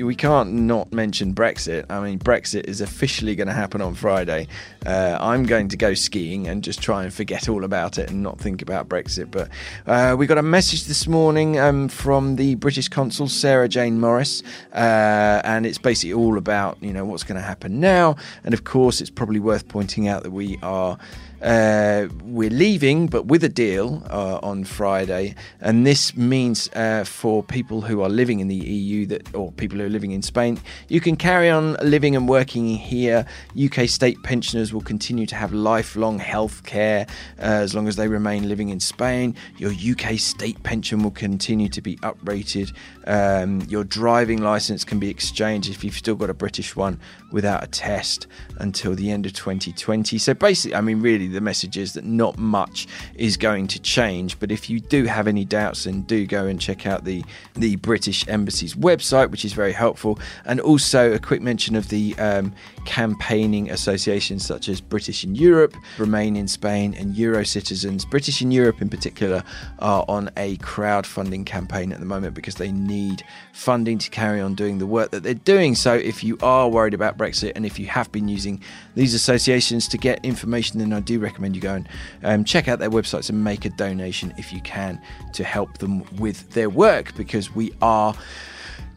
We 0.10 0.16
can't 0.16 0.51
not 0.51 0.92
mention 0.92 1.36
Brexit. 1.36 1.86
I 1.88 2.00
mean, 2.00 2.18
Brexit 2.18 2.68
is 2.68 2.82
officially 2.82 3.36
going 3.36 3.48
to 3.48 3.54
happen 3.54 3.80
on 3.80 3.94
Friday. 3.94 4.48
Uh, 4.84 5.16
I'm 5.22 5.44
going 5.44 5.68
to 5.68 5.78
go 5.78 5.94
skiing 5.94 6.48
and 6.48 6.63
just 6.63 6.82
try 6.82 7.04
and 7.04 7.13
forget 7.13 7.48
all 7.48 7.63
about 7.63 8.00
it 8.00 8.10
and 8.10 8.24
not 8.24 8.39
think 8.39 8.63
about 8.63 8.89
Brexit. 8.89 9.30
But 9.30 9.50
uh, 9.86 10.16
we 10.18 10.25
got 10.25 10.39
a 10.39 10.42
message 10.42 10.86
this 10.86 11.06
morning 11.06 11.60
um, 11.60 11.89
from 11.89 12.38
the 12.38 12.56
British 12.56 12.89
consul, 12.89 13.28
Sarah 13.28 13.70
Jane 13.70 14.00
Morris, 14.00 14.42
uh, 14.74 15.42
and 15.44 15.68
it's 15.68 15.78
basically 15.78 16.13
all 16.13 16.39
about 16.39 16.82
you 16.82 16.92
know 16.92 17.06
what's 17.06 17.22
going 17.22 17.39
to 17.39 17.46
happen 17.46 17.80
now. 17.80 18.16
And 18.44 18.56
of 18.56 18.63
course, 18.63 19.01
it's 19.01 19.12
probably 19.12 19.39
worth 19.39 19.68
pointing 19.68 20.08
out 20.08 20.24
that 20.24 20.32
we 20.32 20.58
are. 20.63 20.98
Uh, 21.41 22.08
we're 22.24 22.50
leaving, 22.50 23.08
but 23.08 23.27
with 23.27 23.43
a 23.43 23.50
deal 23.50 24.03
uh, 24.10 24.39
on 24.43 24.65
Friday, 24.65 25.36
and 25.62 25.88
this 25.88 26.15
means 26.17 26.69
uh, 26.74 27.03
for 27.05 27.41
people 27.41 27.81
who 27.81 28.01
are 28.01 28.10
living 28.10 28.41
in 28.41 28.50
the 28.50 28.55
EU 28.55 29.05
that, 29.05 29.34
or 29.34 29.51
people 29.53 29.77
who 29.77 29.86
are 29.86 29.89
living 29.89 30.12
in 30.12 30.22
Spain, 30.22 30.60
you 30.89 31.00
can 31.00 31.15
carry 31.15 31.50
on 31.50 31.74
living 31.81 32.15
and 32.15 32.27
working 32.27 32.75
here. 32.75 33.25
UK 33.62 33.88
state 33.88 34.22
pensioners 34.24 34.74
will 34.74 34.81
continue 34.81 35.25
to 35.25 35.36
have 35.36 35.53
lifelong 35.53 36.19
health 36.19 36.63
care 36.63 37.08
uh, 37.39 37.43
as 37.43 37.74
long 37.74 37.88
as 37.88 37.96
they 37.96 38.08
remain 38.08 38.50
living 38.50 38.69
in 38.69 38.79
Spain. 38.79 39.34
Your 39.58 39.72
UK 39.72 40.19
state 40.19 40.62
pension 40.63 41.03
will 41.03 41.12
continue 41.12 41.69
to 41.69 41.81
be 41.81 41.96
uprated. 41.98 42.74
Um, 43.08 43.62
your 43.62 43.86
driving 43.86 44.41
license 44.41 44.84
can 44.84 45.00
be 45.00 45.10
exchanged 45.10 45.69
if 45.69 45.84
you've 45.84 45.96
still 45.96 46.15
got 46.15 46.29
a 46.29 46.34
British 46.34 46.75
one 46.75 47.00
without 47.31 47.63
a 47.63 47.67
test 47.67 48.27
until 48.58 48.93
the 48.93 49.10
end 49.10 49.25
of 49.25 49.34
2020. 49.34 50.17
So 50.17 50.34
basically, 50.34 50.75
I 50.75 50.81
mean, 50.81 51.01
really, 51.01 51.28
the 51.29 51.41
message 51.41 51.77
is 51.77 51.93
that 51.93 52.03
not 52.03 52.38
much 52.38 52.88
is 53.15 53.38
going 53.38 53.67
to 53.67 53.79
change. 53.79 54.39
But 54.39 54.51
if 54.51 54.69
you 54.69 54.79
do 54.79 55.05
have 55.05 55.27
any 55.27 55.45
doubts, 55.45 55.83
then 55.83 56.01
do 56.03 56.25
go 56.25 56.45
and 56.45 56.59
check 56.59 56.86
out 56.86 57.05
the 57.05 57.24
the 57.55 57.75
British 57.77 58.27
Embassy's 58.27 58.75
website, 58.75 59.31
which 59.31 59.45
is 59.45 59.53
very 59.53 59.74
helpful. 59.74 60.19
And 60.45 60.59
also 60.59 61.13
a 61.13 61.19
quick 61.19 61.41
mention 61.41 61.75
of 61.75 61.89
the 61.89 62.17
um, 62.17 62.53
campaigning 62.86 63.69
associations 63.69 64.45
such 64.45 64.69
as 64.69 64.81
British 64.81 65.24
in 65.24 65.36
Europe, 65.36 65.75
Remain 65.98 66.36
in 66.36 66.48
Spain, 66.48 66.95
and 66.98 67.15
Euro 67.15 67.43
Citizens. 67.43 68.05
British 68.05 68.41
in 68.41 68.51
Europe, 68.51 68.81
in 68.81 68.89
particular, 68.89 69.43
are 69.79 70.05
on 70.07 70.29
a 70.38 70.57
crowdfunding 70.57 71.45
campaign 71.45 71.91
at 71.91 72.00
the 72.00 72.05
moment 72.05 72.33
because 72.33 72.55
they 72.55 72.71
need 72.71 73.24
funding 73.53 73.98
to 73.98 74.09
carry 74.09 74.39
on 74.39 74.55
doing 74.55 74.77
the 74.79 74.88
work 74.88 75.12
that 75.12 75.24
they're 75.24 75.33
doing. 75.33 75.75
So 75.75 75.93
if 75.93 76.24
you 76.24 76.38
are 76.41 76.69
worried 76.69 76.93
about 76.93 77.17
Brexit 77.17 77.53
and 77.55 77.65
if 77.65 77.79
you 77.79 77.88
have 77.88 78.12
been 78.12 78.27
using 78.27 78.62
these 78.95 79.13
associations 79.13 79.88
to 79.89 79.98
get 79.98 80.24
information, 80.24 80.79
then 80.79 80.93
I 80.93 81.00
do 81.00 81.18
recommend 81.19 81.55
you 81.55 81.61
go 81.61 81.75
and 81.75 81.88
um, 82.23 82.43
check 82.43 82.67
out 82.67 82.79
their 82.79 82.89
websites 82.89 83.29
and 83.29 83.43
make 83.43 83.65
a 83.65 83.69
donation 83.69 84.33
if 84.38 84.51
you 84.51 84.61
can 84.61 85.01
to 85.33 85.43
help 85.43 85.77
them 85.77 86.03
with 86.17 86.49
their 86.51 86.69
work 86.69 87.15
because 87.15 87.53
we 87.55 87.71
are 87.81 88.15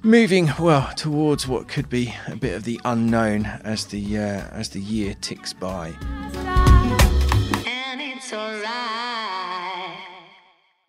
moving 0.03 0.51
well 0.59 0.93
towards 0.97 1.47
what 1.47 1.69
could 1.69 1.89
be 1.89 2.15
a 2.27 2.37
bit 2.37 2.55
of 2.55 2.65
the 2.65 2.81
unknown 2.85 3.47
as 3.65 3.87
the 3.87 4.19
uh, 4.19 4.49
as 4.51 4.71
the 4.71 4.81
year 4.81 5.15
ticks 5.21 5.53
by. 5.53 5.95
and 7.67 8.01
it's 8.01 8.33
alright. 8.33 8.73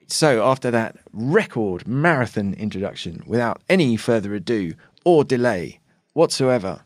So 0.08 0.44
after 0.46 0.72
that 0.72 0.98
record 1.12 1.88
marathon 1.88 2.54
introduction, 2.54 3.24
without 3.26 3.62
any 3.70 3.98
further 3.98 4.34
ado 4.36 4.74
or 5.04 5.24
delay 5.24 5.80
whatsoever, 6.14 6.84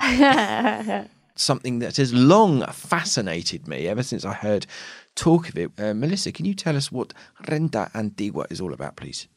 something 1.34 1.78
that 1.80 1.96
has 1.96 2.12
long 2.12 2.64
fascinated 2.66 3.66
me 3.68 3.88
ever 3.88 4.02
since 4.02 4.24
I 4.24 4.34
heard 4.34 4.66
talk 5.14 5.48
of 5.48 5.58
it. 5.58 5.70
Uh, 5.78 5.94
Melissa, 5.94 6.32
can 6.32 6.44
you 6.44 6.54
tell 6.54 6.76
us 6.76 6.90
what 6.90 7.12
Renta 7.44 7.94
Antigua 7.94 8.46
is 8.50 8.60
all 8.60 8.72
about, 8.72 8.96
please? 8.96 9.28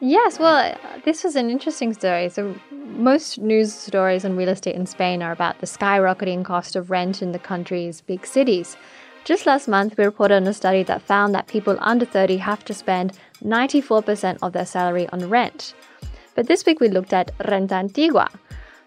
Yes, 0.00 0.38
well, 0.38 0.76
this 1.04 1.24
was 1.24 1.34
an 1.34 1.48
interesting 1.48 1.94
story. 1.94 2.28
So, 2.28 2.54
most 2.70 3.38
news 3.38 3.72
stories 3.72 4.24
on 4.24 4.36
real 4.36 4.50
estate 4.50 4.74
in 4.74 4.84
Spain 4.84 5.22
are 5.22 5.32
about 5.32 5.60
the 5.60 5.66
skyrocketing 5.66 6.44
cost 6.44 6.76
of 6.76 6.90
rent 6.90 7.22
in 7.22 7.32
the 7.32 7.38
country's 7.38 8.02
big 8.02 8.26
cities. 8.26 8.76
Just 9.24 9.46
last 9.46 9.66
month, 9.66 9.96
we 9.96 10.04
reported 10.04 10.34
on 10.34 10.46
a 10.46 10.52
study 10.52 10.82
that 10.82 11.00
found 11.00 11.34
that 11.34 11.46
people 11.46 11.78
under 11.80 12.04
30 12.04 12.36
have 12.36 12.62
to 12.66 12.74
spend 12.74 13.18
94% 13.42 14.36
of 14.42 14.52
their 14.52 14.66
salary 14.66 15.08
on 15.08 15.30
rent. 15.30 15.72
But 16.34 16.46
this 16.46 16.66
week, 16.66 16.80
we 16.80 16.88
looked 16.88 17.12
at 17.12 17.36
Renta 17.38 17.72
Antigua. 17.72 18.28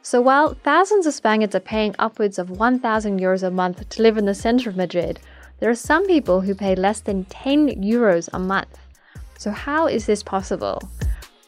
So, 0.01 0.21
while 0.21 0.53
thousands 0.63 1.05
of 1.05 1.13
Spaniards 1.13 1.55
are 1.55 1.59
paying 1.59 1.95
upwards 1.99 2.39
of 2.39 2.49
1,000 2.49 3.19
euros 3.19 3.43
a 3.43 3.51
month 3.51 3.87
to 3.87 4.01
live 4.01 4.17
in 4.17 4.25
the 4.25 4.35
center 4.35 4.69
of 4.69 4.75
Madrid, 4.75 5.19
there 5.59 5.69
are 5.69 5.75
some 5.75 6.05
people 6.05 6.41
who 6.41 6.55
pay 6.55 6.75
less 6.75 6.99
than 6.99 7.25
10 7.25 7.81
euros 7.81 8.29
a 8.33 8.39
month. 8.39 8.77
So, 9.37 9.51
how 9.51 9.87
is 9.87 10.05
this 10.05 10.23
possible? 10.23 10.81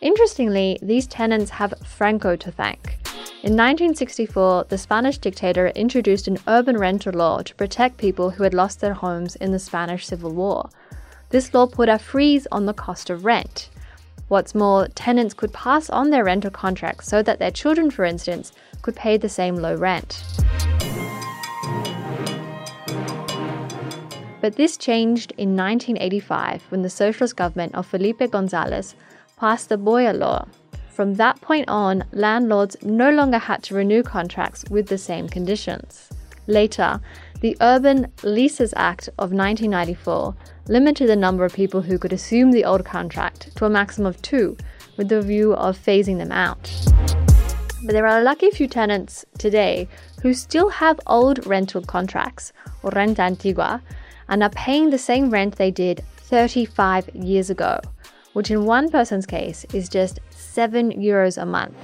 Interestingly, 0.01 0.79
these 0.81 1.07
tenants 1.07 1.51
have 1.51 1.73
Franco 1.85 2.35
to 2.35 2.51
thank. 2.51 2.97
In 3.41 3.55
1964, 3.55 4.65
the 4.69 4.77
Spanish 4.77 5.17
dictator 5.17 5.67
introduced 5.69 6.27
an 6.27 6.39
urban 6.47 6.77
rental 6.77 7.13
law 7.13 7.41
to 7.41 7.55
protect 7.55 7.97
people 7.97 8.29
who 8.29 8.43
had 8.43 8.53
lost 8.53 8.81
their 8.81 8.93
homes 8.93 9.35
in 9.37 9.51
the 9.51 9.59
Spanish 9.59 10.05
Civil 10.05 10.33
War. 10.33 10.69
This 11.29 11.53
law 11.53 11.65
put 11.65 11.87
a 11.87 11.99
freeze 11.99 12.47
on 12.51 12.65
the 12.65 12.73
cost 12.73 13.09
of 13.09 13.23
rent. 13.23 13.69
What's 14.29 14.53
more, 14.53 14.87
tenants 14.89 15.33
could 15.33 15.51
pass 15.53 15.89
on 15.89 16.11
their 16.11 16.23
rental 16.23 16.51
contracts 16.51 17.07
so 17.07 17.23
that 17.23 17.39
their 17.39 17.49
children, 17.49 17.89
for 17.89 18.05
instance, 18.05 18.51
could 18.83 18.95
pay 18.95 19.17
the 19.17 19.27
same 19.27 19.55
low 19.55 19.75
rent. 19.75 20.23
But 24.39 24.55
this 24.55 24.77
changed 24.77 25.31
in 25.31 25.57
1985 25.57 26.61
when 26.69 26.83
the 26.83 26.91
socialist 26.91 27.35
government 27.37 27.73
of 27.73 27.87
Felipe 27.87 28.29
Gonzalez 28.29 28.93
passed 29.35 29.69
the 29.69 29.77
Boyer 29.77 30.13
Law. 30.13 30.47
From 30.91 31.15
that 31.15 31.41
point 31.41 31.67
on, 31.67 32.03
landlords 32.11 32.77
no 32.83 33.09
longer 33.09 33.39
had 33.39 33.63
to 33.63 33.73
renew 33.73 34.03
contracts 34.03 34.63
with 34.69 34.87
the 34.87 34.97
same 34.99 35.27
conditions. 35.27 36.07
Later, 36.45 37.01
the 37.41 37.57
Urban 37.61 38.11
Leases 38.23 38.73
Act 38.75 39.07
of 39.17 39.31
1994 39.31 40.35
limited 40.69 41.07
the 41.07 41.15
number 41.15 41.43
of 41.43 41.53
people 41.53 41.81
who 41.81 41.97
could 41.97 42.13
assume 42.13 42.51
the 42.51 42.63
old 42.63 42.85
contract 42.85 43.55
to 43.55 43.65
a 43.65 43.69
maximum 43.69 44.05
of 44.05 44.21
two, 44.21 44.55
with 44.97 45.09
the 45.09 45.21
view 45.21 45.53
of 45.55 45.75
phasing 45.75 46.19
them 46.19 46.31
out. 46.31 46.71
But 47.83 47.93
there 47.93 48.05
are 48.05 48.19
a 48.19 48.23
lucky 48.23 48.51
few 48.51 48.67
tenants 48.67 49.25
today 49.39 49.87
who 50.21 50.33
still 50.33 50.69
have 50.69 50.99
old 51.07 51.45
rental 51.47 51.81
contracts, 51.81 52.53
or 52.83 52.91
renta 52.91 53.19
antigua, 53.19 53.81
and 54.27 54.43
are 54.43 54.51
paying 54.51 54.91
the 54.91 54.99
same 54.99 55.31
rent 55.31 55.55
they 55.55 55.71
did 55.71 56.03
35 56.17 57.09
years 57.15 57.49
ago, 57.49 57.79
which 58.33 58.51
in 58.51 58.65
one 58.65 58.91
person's 58.91 59.25
case 59.25 59.65
is 59.73 59.89
just 59.89 60.19
7 60.29 60.91
euros 60.91 61.41
a 61.41 61.45
month. 61.45 61.75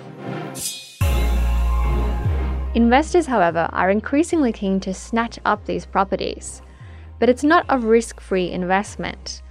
Investors, 2.75 3.25
however, 3.25 3.67
are 3.71 3.89
increasingly 3.89 4.51
keen 4.51 4.79
to 4.81 4.93
snatch 4.93 5.39
up 5.43 5.65
these 5.65 5.85
properties. 5.87 6.61
But 7.19 7.29
it's 7.29 7.43
not 7.43 7.65
a 7.69 7.79
risk 7.79 8.19
free 8.19 8.51
investment. 8.51 9.41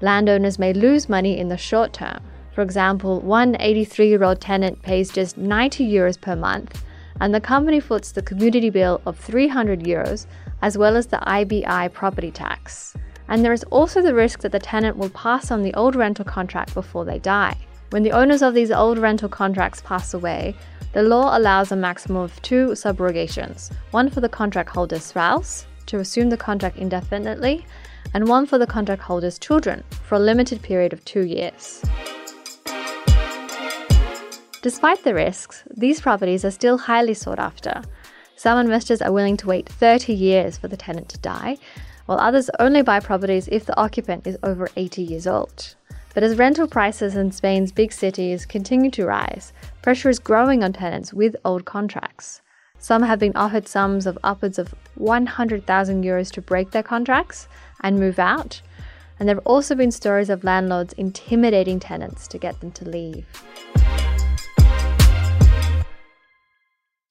Landowners 0.00 0.58
may 0.58 0.72
lose 0.72 1.08
money 1.08 1.38
in 1.38 1.48
the 1.48 1.56
short 1.56 1.92
term. 1.92 2.20
For 2.54 2.62
example, 2.62 3.20
one 3.20 3.56
83 3.60 4.08
year 4.08 4.24
old 4.24 4.40
tenant 4.40 4.82
pays 4.82 5.10
just 5.10 5.38
90 5.38 5.86
euros 5.90 6.20
per 6.20 6.36
month, 6.36 6.84
and 7.20 7.34
the 7.34 7.40
company 7.40 7.80
foots 7.80 8.12
the 8.12 8.22
community 8.22 8.70
bill 8.70 9.00
of 9.06 9.18
300 9.18 9.80
euros 9.80 10.26
as 10.62 10.76
well 10.76 10.96
as 10.96 11.06
the 11.06 11.18
IBI 11.18 11.92
property 11.92 12.30
tax. 12.30 12.94
And 13.28 13.44
there 13.44 13.52
is 13.52 13.64
also 13.64 14.02
the 14.02 14.14
risk 14.14 14.40
that 14.40 14.52
the 14.52 14.58
tenant 14.58 14.96
will 14.96 15.10
pass 15.10 15.50
on 15.50 15.62
the 15.62 15.74
old 15.74 15.96
rental 15.96 16.24
contract 16.24 16.74
before 16.74 17.04
they 17.04 17.18
die. 17.18 17.56
When 17.90 18.02
the 18.02 18.12
owners 18.12 18.42
of 18.42 18.54
these 18.54 18.70
old 18.70 18.98
rental 18.98 19.28
contracts 19.28 19.80
pass 19.80 20.12
away, 20.14 20.54
the 20.92 21.02
law 21.02 21.36
allows 21.36 21.72
a 21.72 21.76
maximum 21.76 22.22
of 22.22 22.40
two 22.42 22.68
subrogations 22.68 23.70
one 23.90 24.08
for 24.08 24.20
the 24.20 24.28
contract 24.28 24.70
holder's 24.70 25.04
spouse 25.04 25.66
to 25.86 25.98
assume 25.98 26.30
the 26.30 26.36
contract 26.36 26.76
indefinitely, 26.76 27.66
and 28.14 28.28
one 28.28 28.46
for 28.46 28.58
the 28.58 28.66
contract 28.66 29.02
holder's 29.02 29.38
children 29.38 29.82
for 29.90 30.16
a 30.16 30.20
limited 30.20 30.62
period 30.62 30.92
of 30.92 31.04
two 31.04 31.24
years. 31.24 31.82
Despite 34.62 35.04
the 35.04 35.14
risks, 35.14 35.62
these 35.76 36.00
properties 36.00 36.44
are 36.44 36.50
still 36.50 36.78
highly 36.78 37.14
sought 37.14 37.38
after. 37.38 37.82
Some 38.34 38.58
investors 38.58 39.00
are 39.00 39.12
willing 39.12 39.36
to 39.38 39.46
wait 39.46 39.68
30 39.68 40.12
years 40.12 40.58
for 40.58 40.68
the 40.68 40.76
tenant 40.76 41.08
to 41.10 41.18
die, 41.18 41.56
while 42.06 42.18
others 42.18 42.50
only 42.58 42.82
buy 42.82 43.00
properties 43.00 43.48
if 43.48 43.64
the 43.66 43.78
occupant 43.78 44.26
is 44.26 44.38
over 44.42 44.68
80 44.76 45.02
years 45.02 45.26
old. 45.26 45.74
But 46.14 46.22
as 46.22 46.38
rental 46.38 46.66
prices 46.66 47.14
in 47.14 47.30
Spain's 47.30 47.72
big 47.72 47.92
cities 47.92 48.46
continue 48.46 48.90
to 48.92 49.06
rise, 49.06 49.52
pressure 49.82 50.08
is 50.08 50.18
growing 50.18 50.64
on 50.64 50.72
tenants 50.72 51.12
with 51.12 51.36
old 51.44 51.64
contracts. 51.64 52.40
Some 52.78 53.02
have 53.02 53.18
been 53.18 53.36
offered 53.36 53.66
sums 53.66 54.06
of 54.06 54.18
upwards 54.22 54.58
of 54.58 54.74
100,000 54.94 56.04
euros 56.04 56.30
to 56.32 56.40
break 56.40 56.70
their 56.70 56.82
contracts 56.82 57.48
and 57.80 57.98
move 57.98 58.18
out. 58.18 58.60
And 59.18 59.28
there 59.28 59.36
have 59.36 59.46
also 59.46 59.74
been 59.74 59.90
stories 59.90 60.30
of 60.30 60.44
landlords 60.44 60.92
intimidating 60.94 61.80
tenants 61.80 62.28
to 62.28 62.38
get 62.38 62.60
them 62.60 62.70
to 62.72 62.88
leave. 62.88 63.26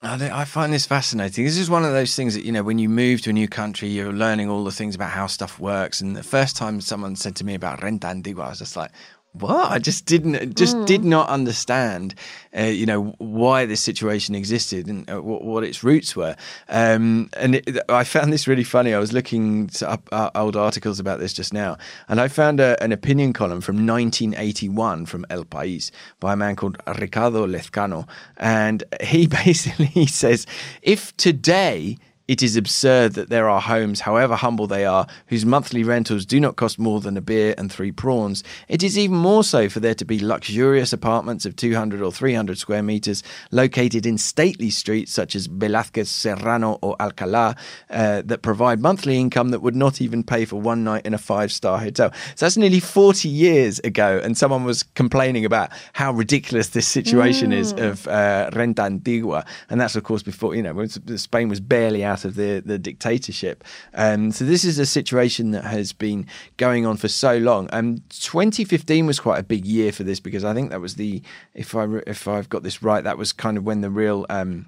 I 0.02 0.46
find 0.46 0.72
this 0.72 0.86
fascinating. 0.86 1.46
This 1.46 1.58
is 1.58 1.68
one 1.68 1.84
of 1.84 1.92
those 1.92 2.16
things 2.16 2.36
that, 2.36 2.46
you 2.46 2.52
know, 2.52 2.62
when 2.62 2.78
you 2.78 2.88
move 2.88 3.22
to 3.24 3.32
a 3.32 3.34
new 3.34 3.48
country, 3.48 3.88
you're 3.90 4.14
learning 4.14 4.50
all 4.50 4.64
the 4.64 4.72
things 4.72 4.94
about 4.94 5.10
how 5.10 5.26
stuff 5.26 5.60
works. 5.60 6.00
And 6.00 6.16
the 6.16 6.22
first 6.22 6.56
time 6.56 6.80
someone 6.80 7.16
said 7.16 7.36
to 7.38 7.44
me 7.44 7.56
about 7.56 7.82
renta 7.82 8.06
antigua, 8.06 8.46
I 8.46 8.50
was 8.50 8.60
just 8.60 8.76
like, 8.78 8.92
what? 9.40 9.72
I 9.72 9.80
just 9.80 10.06
didn't, 10.06 10.56
just 10.56 10.76
mm. 10.76 10.86
did 10.86 11.04
not 11.04 11.30
understand, 11.30 12.16
uh, 12.58 12.64
you 12.64 12.86
know, 12.86 13.16
why 13.18 13.66
this 13.66 13.82
situation 13.82 14.36
existed 14.36 14.88
and 14.88 15.10
uh, 15.10 15.22
what, 15.22 15.44
what, 15.44 15.64
its 15.64 15.84
roots 15.84 16.16
were. 16.16 16.36
Um, 16.70 17.30
and 17.38 17.56
it, 17.56 17.80
I 17.90 18.04
found 18.04 18.32
this 18.32 18.48
really 18.48 18.64
funny. 18.64 18.94
I 18.94 19.00
was 19.00 19.14
looking 19.14 19.70
up 19.82 20.08
uh, 20.12 20.30
old 20.36 20.56
articles 20.56 21.00
about 21.00 21.20
this 21.20 21.34
just 21.34 21.54
now, 21.54 21.78
and 22.08 22.22
I 22.22 22.28
found 22.28 22.60
a, 22.60 22.82
an 22.84 22.92
opinion 22.92 23.34
column 23.34 23.62
from 23.62 23.76
1981 23.86 25.06
from 25.06 25.26
El 25.30 25.46
País 25.46 25.92
by 26.20 26.34
a 26.34 26.36
man 26.36 26.56
called 26.56 26.78
Ricardo 27.00 27.46
Lezcano, 27.46 28.08
and 28.38 28.84
he 29.02 29.28
basically 29.46 30.06
says, 30.06 30.46
if 30.82 31.16
today 31.18 31.98
it 32.28 32.42
is 32.42 32.56
absurd 32.56 33.14
that 33.14 33.30
there 33.30 33.48
are 33.48 33.62
homes, 33.62 34.02
however 34.02 34.36
humble 34.36 34.66
they 34.66 34.86
are, 34.86 35.06
whose 35.28 35.46
monthly 35.46 35.84
rentals 35.84 36.26
do 36.26 36.40
not 36.40 36.56
cost 36.56 36.80
more 36.80 37.00
than 37.00 37.18
a 37.18 37.22
beer 37.22 37.54
and 37.58 37.72
three 37.72 37.92
prawns. 37.92 38.44
It 38.68 38.82
is 38.82 38.98
even 38.98 39.18
more 39.18 39.44
so 39.44 39.70
for 39.70 39.80
there 39.80 39.94
to 39.96 40.06
be 40.06 40.20
luxurious 40.20 40.92
apartments 40.92 41.46
of 41.46 41.56
200 41.56 42.02
or 42.02 42.12
300 42.12 42.58
square 42.58 42.82
meters 42.82 43.22
located 43.52 44.06
in 44.06 44.18
stately 44.18 44.72
streets 44.72 45.12
such 45.12 45.36
as 45.36 45.48
Velázquez, 45.48 46.08
Serrano, 46.08 46.80
or 46.82 46.96
Alcalá 46.98 47.58
uh, 47.92 48.24
that 48.26 48.42
provide 48.42 48.80
monthly 48.80 49.20
income 49.20 49.50
that 49.50 49.62
would 49.62 49.76
not 49.76 50.02
even 50.02 50.24
pay 50.24 50.46
for 50.46 50.60
one 50.60 50.84
night 50.84 51.06
in 51.06 51.14
a 51.14 51.20
five 51.20 51.52
star 51.52 51.78
hotel. 51.78 52.12
So 52.36 52.46
that's 52.46 52.58
nearly 52.58 52.80
40 52.80 53.30
years 53.30 53.80
ago, 53.80 54.20
and 54.24 54.36
someone 54.38 54.64
was 54.64 54.82
complaining 54.82 55.46
about 55.46 55.70
how 55.94 56.12
ridiculous 56.12 56.70
this 56.70 56.88
situation 56.88 57.52
mm. 57.52 57.58
is 57.58 57.74
of 57.74 58.08
uh, 58.08 58.50
renta 58.54 58.80
antigua. 58.80 59.46
And 59.70 59.80
that's, 59.80 59.96
of 59.96 60.04
course, 60.04 60.24
before, 60.24 60.56
you 60.56 60.64
know, 60.64 60.86
Spain 61.18 61.50
was 61.50 61.60
barely 61.60 62.04
out 62.04 62.15
out 62.16 62.24
of 62.24 62.36
the, 62.36 62.62
the 62.66 62.80
dictatorship. 62.80 63.64
Um, 63.94 64.32
so 64.32 64.46
this 64.46 64.64
is 64.64 64.80
a 64.80 64.86
situation 64.86 65.52
that 65.52 65.66
has 65.66 65.92
been 65.92 66.28
going 66.56 66.86
on 66.86 66.96
for 66.96 67.10
so 67.10 67.38
long. 67.38 67.68
Um, 67.74 67.98
2015 68.10 69.06
was 69.06 69.20
quite 69.20 69.40
a 69.40 69.44
big 69.44 69.66
year 69.66 69.92
for 69.92 70.04
this 70.04 70.22
because 70.22 70.46
I 70.46 70.54
think 70.54 70.70
that 70.70 70.80
was 70.80 70.96
the, 70.96 71.22
if 71.54 71.76
I 71.76 71.86
if 72.08 72.28
I've 72.28 72.48
got 72.48 72.64
this 72.64 72.82
right, 72.82 73.04
that 73.04 73.18
was 73.18 73.34
kind 73.34 73.58
of 73.58 73.66
when 73.66 73.82
the 73.82 73.90
real 73.90 74.26
um, 74.30 74.68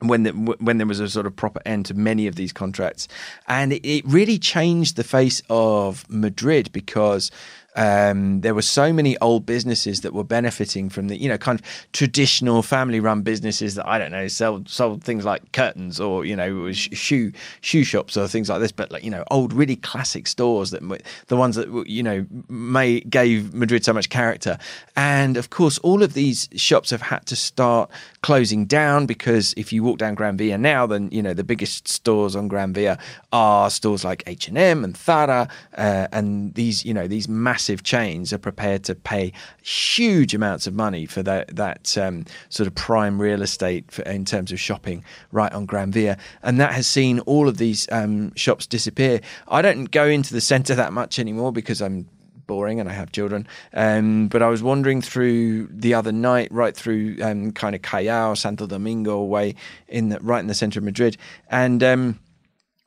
when 0.00 0.24
the, 0.24 0.32
when 0.32 0.76
there 0.76 0.86
was 0.86 1.00
a 1.00 1.08
sort 1.08 1.24
of 1.24 1.34
proper 1.34 1.60
end 1.64 1.86
to 1.86 1.94
many 1.94 2.26
of 2.26 2.34
these 2.34 2.52
contracts, 2.52 3.08
and 3.48 3.72
it, 3.72 3.88
it 3.88 4.04
really 4.06 4.38
changed 4.38 4.96
the 4.96 5.04
face 5.04 5.40
of 5.48 6.04
Madrid 6.10 6.70
because 6.72 7.30
um, 7.76 8.40
there 8.40 8.54
were 8.54 8.62
so 8.62 8.92
many 8.92 9.16
old 9.18 9.46
businesses 9.46 10.00
that 10.00 10.12
were 10.12 10.24
benefiting 10.24 10.88
from 10.88 11.08
the, 11.08 11.16
you 11.16 11.28
know, 11.28 11.38
kind 11.38 11.60
of 11.60 11.66
traditional 11.92 12.62
family-run 12.62 13.22
businesses 13.22 13.74
that 13.74 13.86
I 13.86 13.98
don't 13.98 14.10
know 14.10 14.28
sell 14.28 14.62
sold 14.66 15.04
things 15.04 15.24
like 15.24 15.52
curtains 15.52 16.00
or 16.00 16.24
you 16.24 16.34
know 16.34 16.72
shoe 16.72 17.32
shoe 17.60 17.84
shops 17.84 18.16
or 18.16 18.26
things 18.28 18.48
like 18.48 18.60
this, 18.60 18.72
but 18.72 18.90
like 18.90 19.04
you 19.04 19.10
know 19.10 19.24
old 19.30 19.52
really 19.52 19.76
classic 19.76 20.26
stores 20.26 20.70
that 20.70 20.82
the 21.28 21.36
ones 21.36 21.56
that 21.56 21.86
you 21.86 22.02
know 22.02 22.26
may 22.48 23.00
gave 23.00 23.52
Madrid 23.54 23.84
so 23.84 23.92
much 23.92 24.08
character, 24.08 24.58
and 24.96 25.36
of 25.36 25.50
course 25.50 25.78
all 25.78 26.02
of 26.02 26.14
these 26.14 26.48
shops 26.56 26.90
have 26.90 27.02
had 27.02 27.26
to 27.26 27.36
start 27.36 27.90
closing 28.22 28.66
down 28.66 29.06
because 29.06 29.52
if 29.56 29.72
you 29.72 29.82
walk 29.82 29.98
down 29.98 30.14
Gran 30.14 30.36
Via 30.36 30.56
now, 30.58 30.86
then 30.86 31.08
you 31.12 31.22
know 31.22 31.34
the 31.34 31.44
biggest 31.44 31.88
stores 31.88 32.34
on 32.34 32.48
Gran 32.48 32.72
Via 32.72 32.98
are 33.32 33.70
stores 33.70 34.04
like 34.04 34.22
H 34.26 34.48
and 34.48 34.56
M 34.56 34.82
and 34.82 34.96
Zara, 34.96 35.48
uh, 35.76 36.08
and 36.12 36.54
these 36.54 36.84
you 36.84 36.94
know 36.94 37.06
these 37.06 37.28
massive 37.28 37.65
massive 37.66 37.82
chains 37.82 38.32
are 38.32 38.38
prepared 38.38 38.84
to 38.84 38.94
pay 38.94 39.32
huge 39.62 40.34
amounts 40.34 40.68
of 40.68 40.74
money 40.74 41.04
for 41.04 41.20
that 41.24 41.48
that 41.56 41.98
um, 41.98 42.24
sort 42.48 42.68
of 42.68 42.74
prime 42.76 43.20
real 43.20 43.42
estate 43.42 43.90
for, 43.90 44.02
in 44.02 44.24
terms 44.24 44.52
of 44.52 44.60
shopping 44.60 45.04
right 45.32 45.52
on 45.52 45.66
Gran 45.66 45.90
Via, 45.90 46.16
and 46.44 46.60
that 46.60 46.72
has 46.72 46.86
seen 46.86 47.18
all 47.20 47.48
of 47.48 47.56
these 47.56 47.88
um, 47.90 48.32
shops 48.36 48.68
disappear. 48.68 49.20
I 49.48 49.62
don't 49.62 49.90
go 49.90 50.06
into 50.06 50.32
the 50.32 50.40
centre 50.40 50.76
that 50.76 50.92
much 50.92 51.18
anymore 51.18 51.50
because 51.50 51.82
I'm 51.82 52.06
boring 52.46 52.78
and 52.78 52.88
I 52.88 52.92
have 52.92 53.10
children. 53.10 53.48
Um, 53.74 54.28
but 54.28 54.40
I 54.40 54.46
was 54.46 54.62
wandering 54.62 55.02
through 55.02 55.66
the 55.66 55.94
other 55.94 56.12
night, 56.12 56.46
right 56.52 56.76
through 56.76 57.16
um, 57.20 57.50
kind 57.50 57.74
of 57.74 57.82
Callao, 57.82 58.34
Santo 58.34 58.68
Domingo 58.68 59.24
way 59.24 59.56
in 59.88 60.10
the, 60.10 60.20
right 60.20 60.38
in 60.38 60.46
the 60.46 60.54
center 60.54 60.78
of 60.78 60.84
Madrid, 60.84 61.16
and 61.50 61.82
um, 61.82 62.20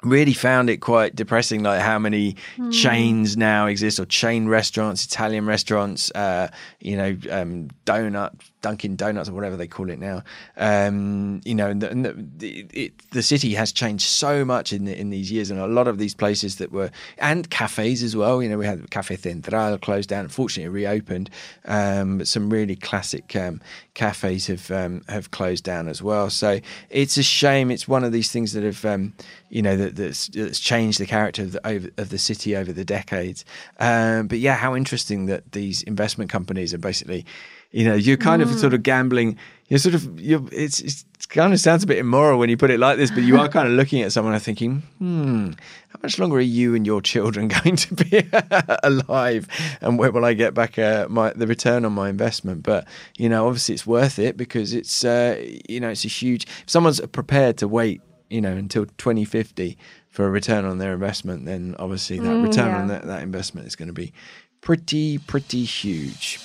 really 0.02 0.34
found 0.34 0.70
it 0.70 0.78
quite 0.78 1.16
depressing 1.16 1.62
like 1.64 1.82
how 1.82 2.00
many 2.00 2.36
mm. 2.58 2.72
chains 2.72 3.36
now 3.36 3.66
exist 3.68 4.00
or 4.00 4.06
chain 4.06 4.48
restaurants 4.48 5.06
italian 5.06 5.46
restaurants 5.46 6.10
uh, 6.12 6.48
you 6.80 6.96
know 6.96 7.18
um, 7.30 7.68
donut 7.86 8.32
dunkin 8.62 8.96
donuts 8.96 9.30
or 9.30 9.34
whatever 9.34 9.56
they 9.56 9.68
call 9.68 9.90
it 9.90 10.00
now. 10.00 10.24
Um, 10.58 11.42
you 11.46 11.56
know 11.56 11.68
and 11.68 11.82
the, 11.82 11.90
and 11.90 12.06
the, 12.06 12.68
it, 12.74 13.10
the, 13.12 13.24
city 13.24 13.54
has 13.54 13.72
changed 13.72 14.06
so 14.06 14.44
much 14.44 14.74
in 14.74 14.86
the, 14.86 15.00
in 15.00 15.10
these 15.10 15.32
years 15.32 15.52
and 15.52 15.60
a 15.60 15.68
lot 15.68 15.88
of 15.88 15.98
these 15.98 16.16
places 16.16 16.58
that 16.58 16.72
were 16.72 16.92
and 17.18 17.50
cafes 17.50 18.04
as 18.04 18.16
well. 18.16 18.42
You 18.42 18.50
know 18.50 18.58
we 18.58 18.66
had 18.66 18.90
cafe 18.92 19.16
central 19.16 19.78
closed 19.78 20.10
down. 20.10 20.26
Unfortunately 20.26 20.70
reopened. 20.70 21.30
Um, 21.66 22.20
but 22.20 22.28
some 22.28 22.50
really 22.50 22.76
classic 22.76 23.36
um, 23.36 23.62
cafes 23.94 24.48
have 24.48 24.72
um, 24.72 25.04
have 25.08 25.32
closed 25.32 25.64
down 25.64 25.88
as 25.88 26.02
well. 26.02 26.30
So 26.30 26.60
it's 26.90 27.18
a 27.18 27.24
shame. 27.24 27.72
It's 27.72 27.88
one 27.88 28.04
of 28.04 28.12
these 28.12 28.32
things 28.32 28.54
that 28.54 28.64
have 28.64 28.84
um, 28.86 29.14
you 29.50 29.62
know 29.62 29.76
that, 29.76 29.96
that's, 29.96 30.28
that's, 30.30 30.60
changed 30.60 31.00
the 31.00 31.06
character 31.06 31.44
of 31.44 31.52
the, 31.54 31.92
of 31.98 32.10
the 32.10 32.18
city 32.18 32.56
over 32.56 32.72
the 32.72 32.86
decades. 32.86 33.44
Um, 33.80 34.28
but 34.28 34.40
yeah, 34.40 34.56
how 34.56 34.76
interesting 34.76 35.26
that 35.26 35.52
these 35.52 35.82
investment 35.84 36.30
companies 36.30 36.74
are 36.74 36.78
basically, 36.78 37.26
you 37.72 37.86
know, 37.86 37.94
you're 37.94 38.18
kind 38.18 38.42
mm. 38.42 38.52
of 38.52 38.60
sort 38.60 38.74
of 38.74 38.84
gambling. 38.84 39.38
You're 39.68 39.80
sort 39.80 39.94
of 39.94 40.20
you're 40.20 40.44
it's, 40.52 40.80
it's 40.80 41.06
it 41.20 41.30
kind 41.30 41.54
of 41.54 41.60
sounds 41.60 41.84
a 41.84 41.88
bit 41.88 42.00
immoral 42.00 42.40
when 42.40 42.50
you 42.50 42.58
put 42.58 42.72
it 42.72 42.80
like 42.80 42.98
this, 42.98 43.12
but 43.12 43.22
you 43.22 43.38
are 43.40 43.48
kind 43.58 43.68
of 43.68 43.76
looking 43.76 44.02
at 44.02 44.12
someone 44.12 44.34
and 44.34 44.42
thinking, 44.42 44.82
hmm, 44.98 45.52
how 45.90 46.00
much 46.02 46.18
longer 46.18 46.38
are 46.38 46.42
you 46.42 46.74
and 46.74 46.88
your 46.88 47.02
children 47.02 47.48
going 47.64 47.76
to 47.76 47.94
be 47.94 48.28
alive, 48.84 49.48
and 49.82 50.00
where 50.00 50.12
will 50.12 50.26
I 50.26 50.34
get 50.34 50.56
back 50.56 50.80
uh, 50.80 51.08
my 51.10 51.32
the 51.34 51.46
return 51.46 51.86
on 51.86 51.94
my 51.94 52.10
investment? 52.10 52.64
But 52.64 52.88
you 53.18 53.30
know, 53.30 53.46
obviously, 53.46 53.76
it's 53.76 53.86
worth 53.86 54.18
it 54.18 54.36
because 54.36 54.74
it's 54.74 55.06
uh, 55.06 55.40
you 55.70 55.80
know 55.80 55.90
it's 55.90 56.06
a 56.06 56.10
huge. 56.10 56.46
If 56.64 56.70
someone's 56.70 57.00
prepared 57.02 57.58
to 57.58 57.68
wait 57.68 58.02
you 58.30 58.42
know, 58.42 58.52
until 58.52 58.86
2050 58.86 59.76
for 60.08 60.28
a 60.28 60.30
return 60.30 60.64
on 60.64 60.78
their 60.78 60.94
investment, 60.94 61.46
then 61.46 61.76
obviously 61.80 62.20
that 62.20 62.36
return 62.44 62.74
on 62.76 62.88
that, 62.88 63.06
that 63.06 63.24
investment 63.24 63.66
is 63.66 63.76
going 63.76 63.88
to 63.88 63.94
be 63.94 64.14
pretty, 64.62 65.18
pretty 65.18 65.66
huge. 65.66 66.40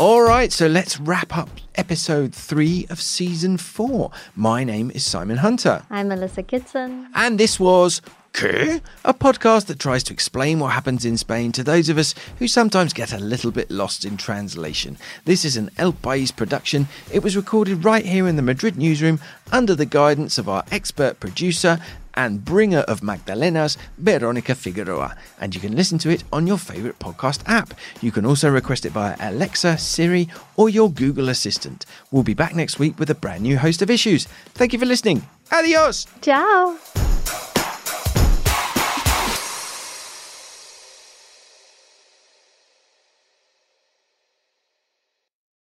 All 0.00 0.22
right, 0.22 0.50
so 0.50 0.66
let's 0.66 0.98
wrap 0.98 1.36
up 1.36 1.50
episode 1.74 2.34
three 2.34 2.86
of 2.88 3.02
season 3.02 3.58
four. 3.58 4.10
My 4.34 4.64
name 4.64 4.90
is 4.92 5.04
Simon 5.04 5.36
Hunter. 5.36 5.82
I'm 5.90 6.08
Melissa 6.08 6.42
Kitson. 6.42 7.10
And 7.14 7.38
this 7.38 7.60
was 7.60 8.00
¿Qué? 8.32 8.80
A 9.04 9.12
podcast 9.12 9.66
that 9.66 9.78
tries 9.78 10.02
to 10.04 10.12
explain 10.12 10.60
what 10.60 10.72
happens 10.72 11.04
in 11.04 11.18
Spain 11.18 11.52
to 11.52 11.64
those 11.64 11.88
of 11.88 11.98
us 11.98 12.14
who 12.38 12.48
sometimes 12.48 12.92
get 12.92 13.12
a 13.12 13.18
little 13.18 13.50
bit 13.50 13.70
lost 13.70 14.04
in 14.04 14.16
translation. 14.16 14.96
This 15.24 15.44
is 15.44 15.56
an 15.56 15.70
El 15.76 15.92
País 15.92 16.34
production. 16.34 16.88
It 17.12 17.22
was 17.22 17.36
recorded 17.36 17.84
right 17.84 18.06
here 18.06 18.28
in 18.28 18.36
the 18.36 18.42
Madrid 18.42 18.78
newsroom 18.78 19.20
under 19.52 19.74
the 19.74 19.84
guidance 19.84 20.38
of 20.38 20.48
our 20.48 20.64
expert 20.70 21.20
producer 21.20 21.80
and 22.14 22.44
bringer 22.44 22.80
of 22.80 23.00
Magdalenas, 23.02 23.76
Veronica 23.98 24.54
Figueroa. 24.54 25.16
And 25.40 25.54
you 25.54 25.60
can 25.60 25.76
listen 25.76 25.98
to 25.98 26.10
it 26.10 26.24
on 26.32 26.46
your 26.46 26.58
favourite 26.58 26.98
podcast 26.98 27.42
app. 27.46 27.74
You 28.00 28.12
can 28.12 28.24
also 28.24 28.50
request 28.50 28.84
it 28.86 28.92
via 28.92 29.16
Alexa, 29.20 29.78
Siri, 29.78 30.28
or 30.56 30.68
your 30.68 30.90
Google 30.90 31.28
Assistant. 31.28 31.84
We'll 32.10 32.22
be 32.22 32.34
back 32.34 32.54
next 32.54 32.78
week 32.78 32.98
with 32.98 33.10
a 33.10 33.14
brand 33.14 33.42
new 33.42 33.58
host 33.58 33.82
of 33.82 33.90
issues. 33.90 34.26
Thank 34.54 34.72
you 34.72 34.78
for 34.78 34.86
listening. 34.86 35.26
Adios! 35.52 36.06
Ciao. 36.20 36.76